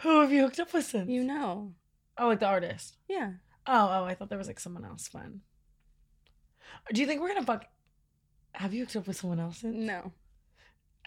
[0.00, 1.08] Who have you hooked up with since?
[1.08, 1.72] You know.
[2.18, 2.96] Oh, like the artist.
[3.08, 3.32] Yeah.
[3.66, 5.08] Oh, oh, I thought there was like someone else.
[5.08, 5.40] Fun.
[6.92, 7.66] Do you think we're gonna fuck?
[8.52, 9.76] Have you hooked up with someone else since?
[9.76, 10.12] No.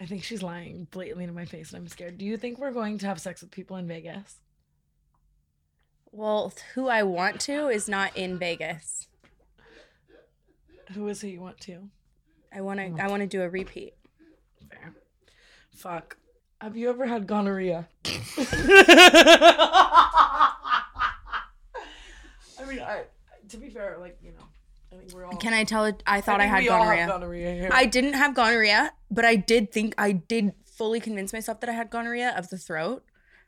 [0.00, 2.18] I think she's lying blatantly to my face, and I'm scared.
[2.18, 4.38] Do you think we're going to have sex with people in Vegas?
[6.12, 9.08] Well, who I want to is not in Vegas.
[10.94, 11.90] Who is who you want to?
[12.52, 13.02] I want to.
[13.02, 13.94] I want to do a repeat.
[14.70, 14.94] Fair.
[15.74, 16.16] Fuck.
[16.60, 17.88] Have you ever had gonorrhea?
[18.04, 18.08] I
[22.66, 23.04] mean, I,
[23.48, 24.44] to be fair, like you know,
[24.92, 25.36] I think we're all.
[25.36, 25.84] Can I tell?
[25.84, 26.02] it?
[26.06, 27.00] I thought I, think had we all gonorrhea.
[27.00, 27.70] have gonorrhea here.
[27.72, 31.74] I didn't have gonorrhea, but I did think I did fully convince myself that I
[31.74, 33.04] had gonorrhea of the throat.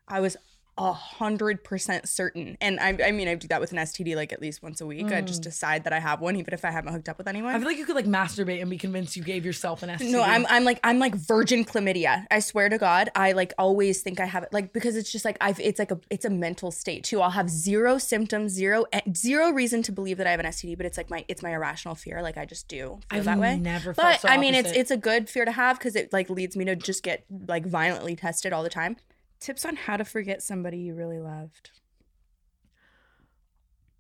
[0.07, 0.37] I was
[0.79, 2.57] a hundred percent certain.
[2.61, 4.87] And I, I mean, I do that with an STD like at least once a
[4.87, 5.13] week.
[5.13, 7.53] I just decide that I have one, even if I haven't hooked up with anyone.
[7.53, 7.57] Mm.
[7.57, 10.11] I feel like you could like masturbate and be convinced you gave yourself an STD.
[10.11, 12.27] No, I'm I'm like I'm like virgin chlamydia.
[12.31, 15.25] I swear to God, I like always think I have it, like because it's just
[15.25, 17.21] like I've it's like a it's a mental state too.
[17.21, 20.77] I'll have zero symptoms, zero eh, zero reason to believe that I have an STD,
[20.77, 22.23] but it's like my it's my irrational fear.
[22.23, 23.59] Like I just do feel I've that way.
[23.59, 26.13] never felt But so I mean, it's it's a good fear to have because it
[26.13, 28.97] like leads me to just get like violently tested all the time.
[29.41, 31.71] Tips on how to forget somebody you really loved.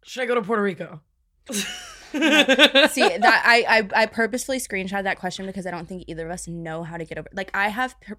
[0.03, 1.01] Should I go to Puerto Rico?
[1.51, 1.62] See
[2.12, 3.64] that I,
[3.95, 6.97] I I purposefully screenshot that question because I don't think either of us know how
[6.97, 7.28] to get over.
[7.32, 8.18] Like I have per-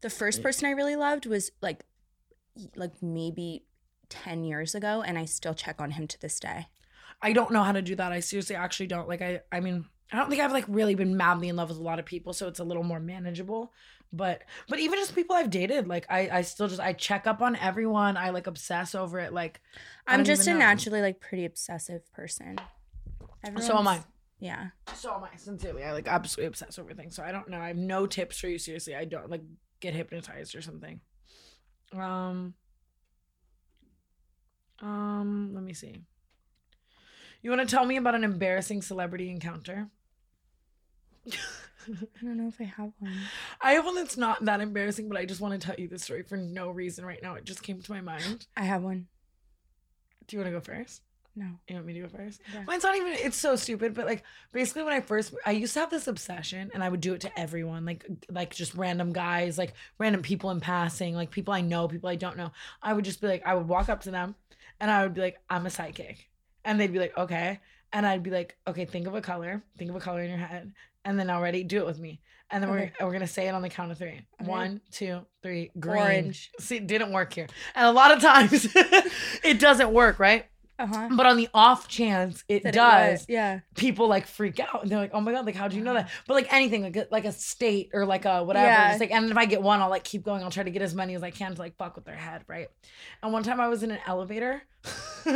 [0.00, 1.84] the first person I really loved was like
[2.74, 3.64] like maybe
[4.08, 6.66] ten years ago, and I still check on him to this day.
[7.22, 8.12] I don't know how to do that.
[8.12, 9.08] I seriously actually don't.
[9.08, 11.78] Like I I mean, I don't think I've like really been madly in love with
[11.78, 13.72] a lot of people, so it's a little more manageable.
[14.12, 17.42] But but even just people I've dated, like I I still just I check up
[17.42, 18.16] on everyone.
[18.16, 19.32] I like obsess over it.
[19.32, 19.60] Like
[20.06, 20.58] I'm just a know.
[20.58, 22.56] naturally like pretty obsessive person.
[23.60, 24.00] So am I.
[24.38, 24.68] Yeah.
[24.94, 25.36] So am I.
[25.36, 27.16] Sincerely, I like absolutely obsess over things.
[27.16, 27.60] So I don't know.
[27.60, 28.58] I have no tips for you.
[28.58, 29.42] Seriously, I don't like
[29.80, 31.00] get hypnotized or something.
[31.92, 32.54] Um.
[34.80, 35.50] Um.
[35.52, 36.02] Let me see.
[37.42, 39.88] You want to tell me about an embarrassing celebrity encounter?
[41.32, 43.16] I don't know if I have one.
[43.60, 45.98] I have one that's not that embarrassing, but I just want to tell you the
[45.98, 47.34] story for no reason right now.
[47.34, 48.46] It just came to my mind.
[48.56, 49.06] I have one.
[50.26, 51.02] Do you want to go first?
[51.38, 51.46] No.
[51.68, 52.40] You want me to go first?
[52.52, 52.64] Yeah.
[52.66, 53.12] Mine's not even.
[53.12, 56.70] It's so stupid, but like basically when I first, I used to have this obsession,
[56.72, 60.50] and I would do it to everyone, like like just random guys, like random people
[60.50, 62.52] in passing, like people I know, people I don't know.
[62.82, 64.34] I would just be like, I would walk up to them,
[64.80, 66.30] and I would be like, I'm a psychic,
[66.64, 67.60] and they'd be like, okay,
[67.92, 70.38] and I'd be like, okay, think of a color, think of a color in your
[70.38, 70.72] head,
[71.06, 72.92] and then already do it with me, and then Okay.
[73.00, 74.20] we're we're gonna say it on the count of three.
[74.40, 74.50] Okay.
[74.50, 75.70] One, two, three.
[75.80, 76.02] Green.
[76.02, 76.50] Orange.
[76.60, 78.68] See, it didn't work here, and a lot of times
[79.42, 80.44] it doesn't work, right?
[80.78, 81.08] Uh huh.
[81.16, 83.60] But on the off chance it does, Yeah.
[83.76, 85.94] people like freak out and they're like, "Oh my god, like how do you know
[85.94, 88.88] that?" But like anything, like a, like a state or like a whatever, Yeah.
[88.88, 90.42] just like and if I get one, I'll like keep going.
[90.42, 92.42] I'll try to get as many as I can to like fuck with their head,
[92.46, 92.68] right?
[93.22, 94.62] And one time I was in an elevator,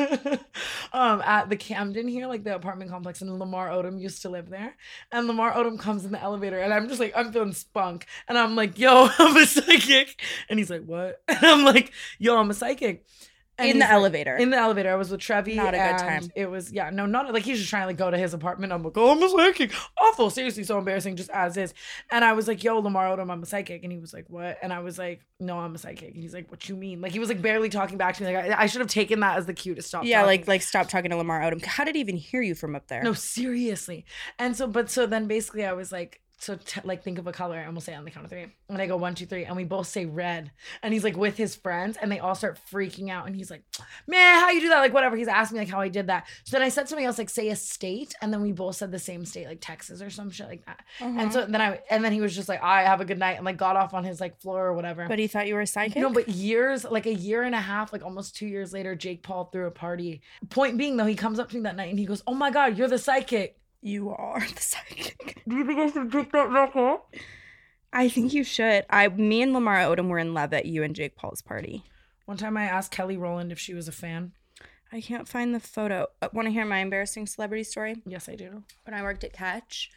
[0.92, 4.50] um, at the Camden here, like the apartment complex, and Lamar Odom used to live
[4.50, 4.76] there.
[5.12, 8.36] And Lamar Odom comes in the elevator, and I'm just like, I'm feeling spunk, and
[8.38, 12.50] I'm like, "Yo, I'm a psychic," and he's like, "What?" And I'm like, "Yo, I'm
[12.50, 13.04] a psychic."
[13.60, 14.36] And In the elevator.
[14.36, 14.90] in the elevator.
[14.90, 15.54] I was with Trevi.
[15.54, 16.30] Not a good time.
[16.34, 18.72] It was yeah, no, not like he's just trying to like go to his apartment.
[18.72, 19.72] I'm like, oh, I'm a psychic.
[20.00, 21.74] Awful, seriously, so embarrassing, just as is.
[22.10, 24.58] And I was like, yo, Lamar Odom, I'm a psychic, and he was like, what?
[24.62, 26.14] And I was like, no, I'm a psychic.
[26.14, 27.00] And he's like, what you mean?
[27.00, 28.34] Like he was like barely talking back to me.
[28.34, 30.04] Like I, I should have taken that as the cue to stop.
[30.04, 30.26] yeah, talking.
[30.40, 31.64] like like stop talking to Lamar Odom.
[31.64, 33.02] How did he even hear you from up there?
[33.02, 34.04] No, seriously.
[34.38, 37.32] And so, but so then basically I was like, so t- like think of a
[37.32, 38.46] color and we'll say it on the count of three.
[38.70, 40.50] And I go one, two, three, and we both say red.
[40.82, 43.26] And he's like with his friends and they all start freaking out.
[43.26, 43.62] And he's like,
[44.06, 44.78] man, how you do that?
[44.78, 45.16] Like whatever.
[45.16, 46.26] He's asking me like how I did that.
[46.44, 48.90] So then I said something else like say a state, and then we both said
[48.90, 50.80] the same state, like Texas or some shit like that.
[50.98, 51.14] Uh-huh.
[51.18, 53.36] And so then I and then he was just like, I have a good night
[53.36, 55.06] and like got off on his like floor or whatever.
[55.08, 55.98] But he thought you were a psychic.
[55.98, 59.22] No, but years, like a year and a half, like almost two years later, Jake
[59.22, 60.22] Paul threw a party.
[60.48, 62.50] Point being, though, he comes up to me that night and he goes, "Oh my
[62.50, 65.42] god, you're the psychic." You are the psychic.
[65.48, 67.14] Do you think I should pick that back up?
[67.92, 68.84] I think you should.
[68.88, 71.82] I, me and Lamar Odom were in love at you and Jake Paul's party.
[72.24, 74.32] One time I asked Kelly Rowland if she was a fan.
[74.92, 76.06] I can't find the photo.
[76.22, 77.96] Uh, Want to hear my embarrassing celebrity story?
[78.06, 78.62] Yes, I do.
[78.84, 79.90] When I worked at Catch,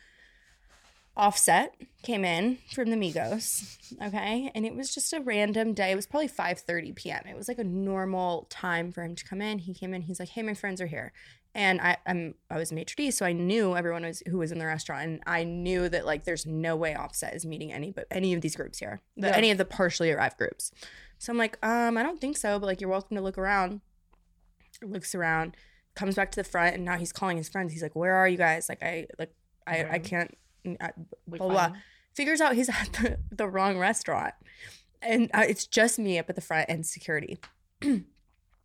[1.15, 5.91] Offset came in from the Migos, okay, and it was just a random day.
[5.91, 7.21] It was probably 5:30 p.m.
[7.29, 9.59] It was like a normal time for him to come in.
[9.59, 10.01] He came in.
[10.01, 11.13] He's like, "Hey, my friends are here,"
[11.55, 14.59] and I, I'm I was maitre d, so I knew everyone was who was in
[14.59, 18.07] the restaurant, and I knew that like there's no way Offset is meeting any but
[18.11, 19.35] any of these groups here, the, Yeah.
[19.35, 20.71] any of the partially arrived groups.
[21.19, 23.81] So I'm like, um, I don't think so, but like you're welcome to look around.
[24.81, 25.55] Looks around,
[25.95, 27.71] comes back to the front, and now he's calling his friends.
[27.71, 28.67] He's like, "Where are you guys?
[28.67, 29.33] Like, I like,
[29.65, 30.35] I, I can't."
[30.65, 30.91] I,
[31.27, 31.71] Like, blah, blah.
[32.13, 34.33] Figures out he's at the, the wrong restaurant,
[35.01, 37.37] and uh, it's just me up at the front and security.
[37.81, 38.05] and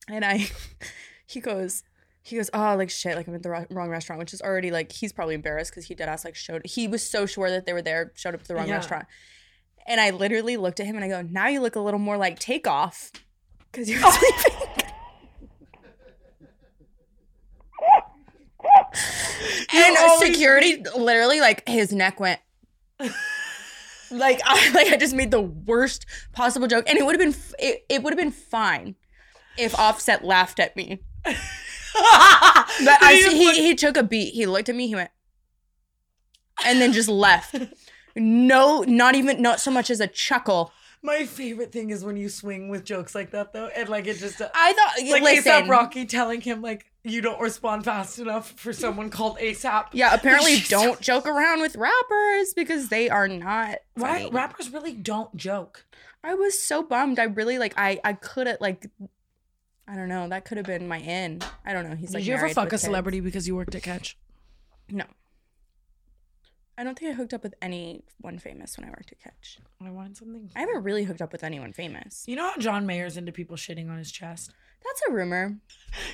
[0.09, 0.49] I,
[1.27, 1.85] he goes,
[2.29, 4.71] he goes, oh, like shit, like I'm at the wrong, wrong restaurant, which is already
[4.71, 7.67] like he's probably embarrassed because he did ask like showed he was so sure that
[7.67, 8.77] they were there, showed up at the wrong Yeah.
[8.77, 9.07] restaurant,
[9.87, 12.17] and I literally looked at him and I go, now you look a little more
[12.17, 13.11] like takeoff
[13.73, 14.11] because you're oh.
[14.11, 14.69] sleeping.
[19.75, 22.41] and always security literally like his neck went
[24.11, 27.41] like I like I just made the worst possible joke and it would have been
[27.41, 28.95] f- it, it would have been fine
[29.57, 31.01] if Offset laughed at me.
[31.95, 32.03] But
[33.03, 34.35] I He see he, he took a beat.
[34.35, 35.11] He looked at me, he went
[36.65, 37.57] and then just left.
[38.17, 40.73] No, not even not so much as a chuckle.
[41.01, 44.19] My favorite thing is when you swing with jokes like that, though, and like it
[44.19, 45.53] just uh, I thought like listen.
[45.53, 49.87] ASAP Rocky telling him like you don't respond fast enough for someone called ASAP.
[49.93, 53.79] Yeah, apparently don't joke around with rappers because they are not.
[53.97, 54.33] Right?
[54.33, 55.87] Rappers really don't joke.
[56.25, 57.21] I was so bummed.
[57.21, 57.75] I really like.
[57.77, 58.91] I I could have like.
[59.91, 60.29] I don't know.
[60.29, 61.41] That could have been my in.
[61.65, 61.97] I don't know.
[61.97, 62.23] He's like.
[62.23, 62.83] Did you ever fuck a kids.
[62.83, 64.19] celebrity because you worked at Catch?
[64.91, 65.05] No.
[66.77, 69.59] I don't think I hooked up with anyone famous when I worked at Catch.
[69.85, 70.51] I wanted something.
[70.55, 72.25] I haven't really hooked up with anyone famous.
[72.29, 74.53] You know how John Mayer's into people shitting on his chest?
[74.85, 75.59] That's a rumor.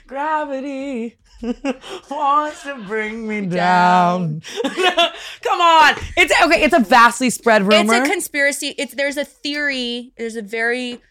[0.06, 1.16] Gravity
[2.10, 4.40] wants to bring me down.
[4.62, 5.94] Come on.
[6.16, 7.94] It's okay, it's a vastly spread rumor.
[7.94, 8.74] It's a conspiracy.
[8.78, 10.12] It's there's a theory.
[10.16, 11.02] There's a very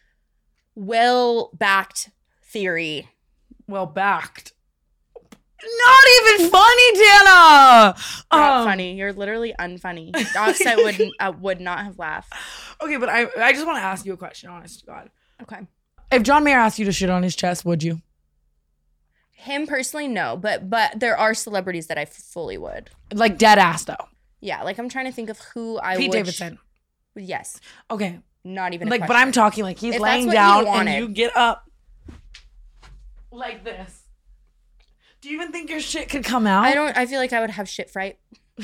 [0.75, 2.09] well backed
[2.53, 3.09] theory.
[3.67, 4.53] well backed.
[5.65, 6.03] Not
[6.37, 7.95] even funny, Tana.
[7.95, 7.95] Not
[8.31, 8.95] Um, funny.
[8.95, 10.13] You're literally unfunny.
[10.35, 12.33] Offset would uh, would not have laughed.
[12.81, 15.09] Okay, but I I just want to ask you a question, honest to God.
[15.41, 15.59] Okay.
[16.11, 18.01] If John Mayer asked you to shit on his chest, would you?
[19.31, 22.89] Him personally, no, but but there are celebrities that I fully would.
[23.13, 24.07] Like dead ass though.
[24.41, 26.15] Yeah, like I'm trying to think of who I Pete would.
[26.17, 26.59] Davidson.
[27.15, 28.19] Yes, Okay.
[28.43, 29.15] not even a Like, but.
[29.15, 31.69] I'm talking like he's If laying what you down and you get up
[33.33, 34.03] like this.
[35.21, 36.65] Do you even think your shit could come out?
[36.65, 36.97] I don't.
[36.97, 38.19] I feel like I would have shit fright.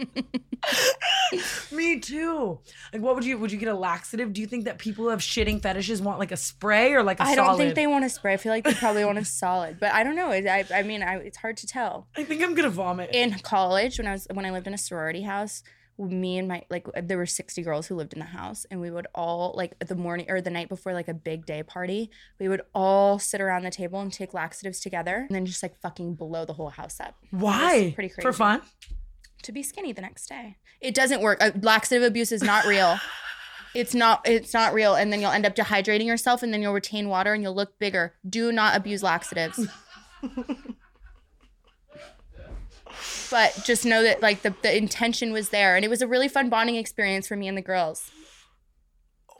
[1.72, 2.60] Me too.
[2.92, 3.38] Like, what would you?
[3.38, 4.32] Would you get a laxative?
[4.32, 7.20] Do you think that people who have shitting fetishes want like a spray or like
[7.20, 7.40] a I solid?
[7.40, 8.34] I don't think they want a spray.
[8.34, 10.30] I feel like they probably want a solid, but I don't know.
[10.30, 12.08] I, I, I mean, I, it's hard to tell.
[12.16, 13.10] I think I'm gonna vomit.
[13.12, 15.62] In college, when I was when I lived in a sorority house,
[15.98, 18.90] me and my like there were 60 girls who lived in the house and we
[18.90, 22.48] would all like the morning or the night before like a big day party we
[22.48, 26.14] would all sit around the table and take laxatives together and then just like fucking
[26.14, 27.16] blow the whole house up.
[27.30, 27.92] Why?
[27.94, 28.22] pretty crazy.
[28.22, 28.62] For fun?
[29.42, 30.56] to be skinny the next day.
[30.80, 31.42] It doesn't work.
[31.42, 32.98] Uh, laxative abuse is not real.
[33.74, 34.96] It's not it's not real.
[34.96, 37.78] And then you'll end up dehydrating yourself and then you'll retain water and you'll look
[37.78, 38.12] bigger.
[38.28, 39.66] Do not abuse laxatives
[43.32, 46.28] but just know that like the, the intention was there and it was a really
[46.28, 48.10] fun bonding experience for me and the girls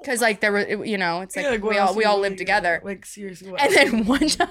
[0.01, 2.39] because like there were you know it's like, Yeah, what we all we all lived
[2.39, 3.53] together Like seriously.
[3.53, 3.61] What?
[3.61, 4.49] and then one time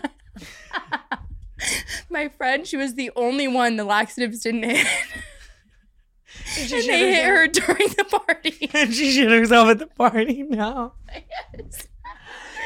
[2.09, 4.87] my friend she was the only one the laxatives didn't hit
[6.59, 10.93] and they hit her during the party And she shit herself at the party now.
[11.11, 11.87] Yes.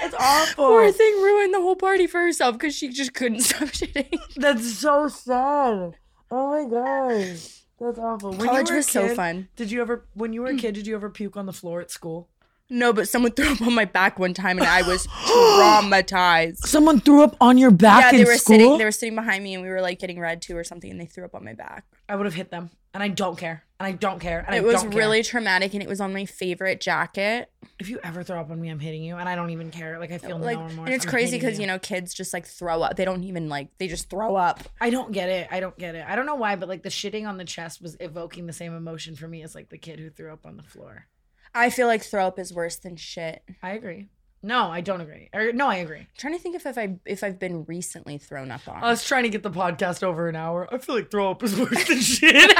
[0.03, 0.65] It's awful.
[0.65, 4.19] Poor thing ruined the whole party for herself because she just couldn't stop shitting.
[4.36, 5.95] That's so sad.
[6.32, 7.61] Oh my gosh.
[7.80, 8.32] That's awful.
[8.32, 9.49] When College were a was so fun.
[9.55, 10.59] Did you ever, when you were a mm.
[10.59, 12.30] kid, did you ever puke on the floor at school?
[12.69, 16.57] No, but someone threw up on my back one time and I was traumatized.
[16.65, 18.55] Someone threw up on your back yeah, they in were school.
[18.55, 20.89] sitting they were sitting behind me and we were like getting read to or something
[20.89, 21.86] and they threw up on my back.
[22.09, 24.60] I would have hit them, and I don't care, and I don't care, and I
[24.60, 24.98] it was don't care.
[25.00, 27.52] really traumatic and it was on my favorite jacket.
[27.78, 30.00] If you ever throw up on me, I'm hitting you, and I don't even care.
[30.00, 30.88] Like I feel like no remorse.
[30.88, 32.96] and it's I'm crazy because you know kids just like throw up.
[32.96, 34.62] They don't even like they just throw up.
[34.80, 35.50] I don't get it.
[35.52, 36.06] I don't get it.
[36.08, 38.74] I don't know why, but like the shitting on the chest was evoking the same
[38.74, 41.08] emotion for me as like the kid who threw up on the floor.
[41.54, 43.43] I feel like throw up is worse than shit.
[43.62, 44.08] I agree.
[44.46, 45.28] No, I don't agree.
[45.34, 46.06] Or, no, I agree.
[46.20, 48.84] trying to think if, if I if I've been recently thrown up on.
[48.84, 50.72] I was trying to get the podcast over an hour.
[50.72, 52.36] I feel like throw up is worse than shit.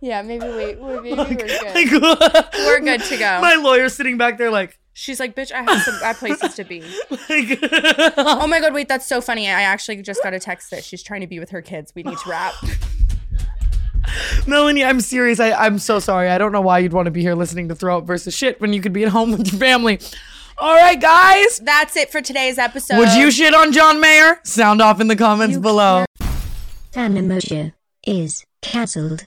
[0.00, 1.90] yeah, maybe we maybe like, we're good.
[2.30, 3.40] like, We're good to go.
[3.40, 6.54] My lawyer's sitting back there like, She's like, bitch, I have some I have places
[6.54, 6.80] to be.
[7.10, 7.58] like
[8.16, 9.48] Oh my god, wait, that's so funny.
[9.48, 11.92] I actually just got a text that she's trying to be with her kids.
[11.96, 12.54] We need to wrap.
[14.46, 15.40] Melanie, I'm serious.
[15.40, 16.28] I, I'm so sorry.
[16.28, 18.60] I don't know why you'd want to be here listening to throw up versus shit
[18.60, 19.98] when you could be at home with your family.
[20.58, 21.58] All right, guys.
[21.60, 22.98] That's it for today's episode.
[22.98, 24.38] Would you shit on John Mayer?
[24.44, 26.04] Sound off in the comments You below.
[26.92, 27.72] Tana Mongeau
[28.06, 29.24] is cancelled.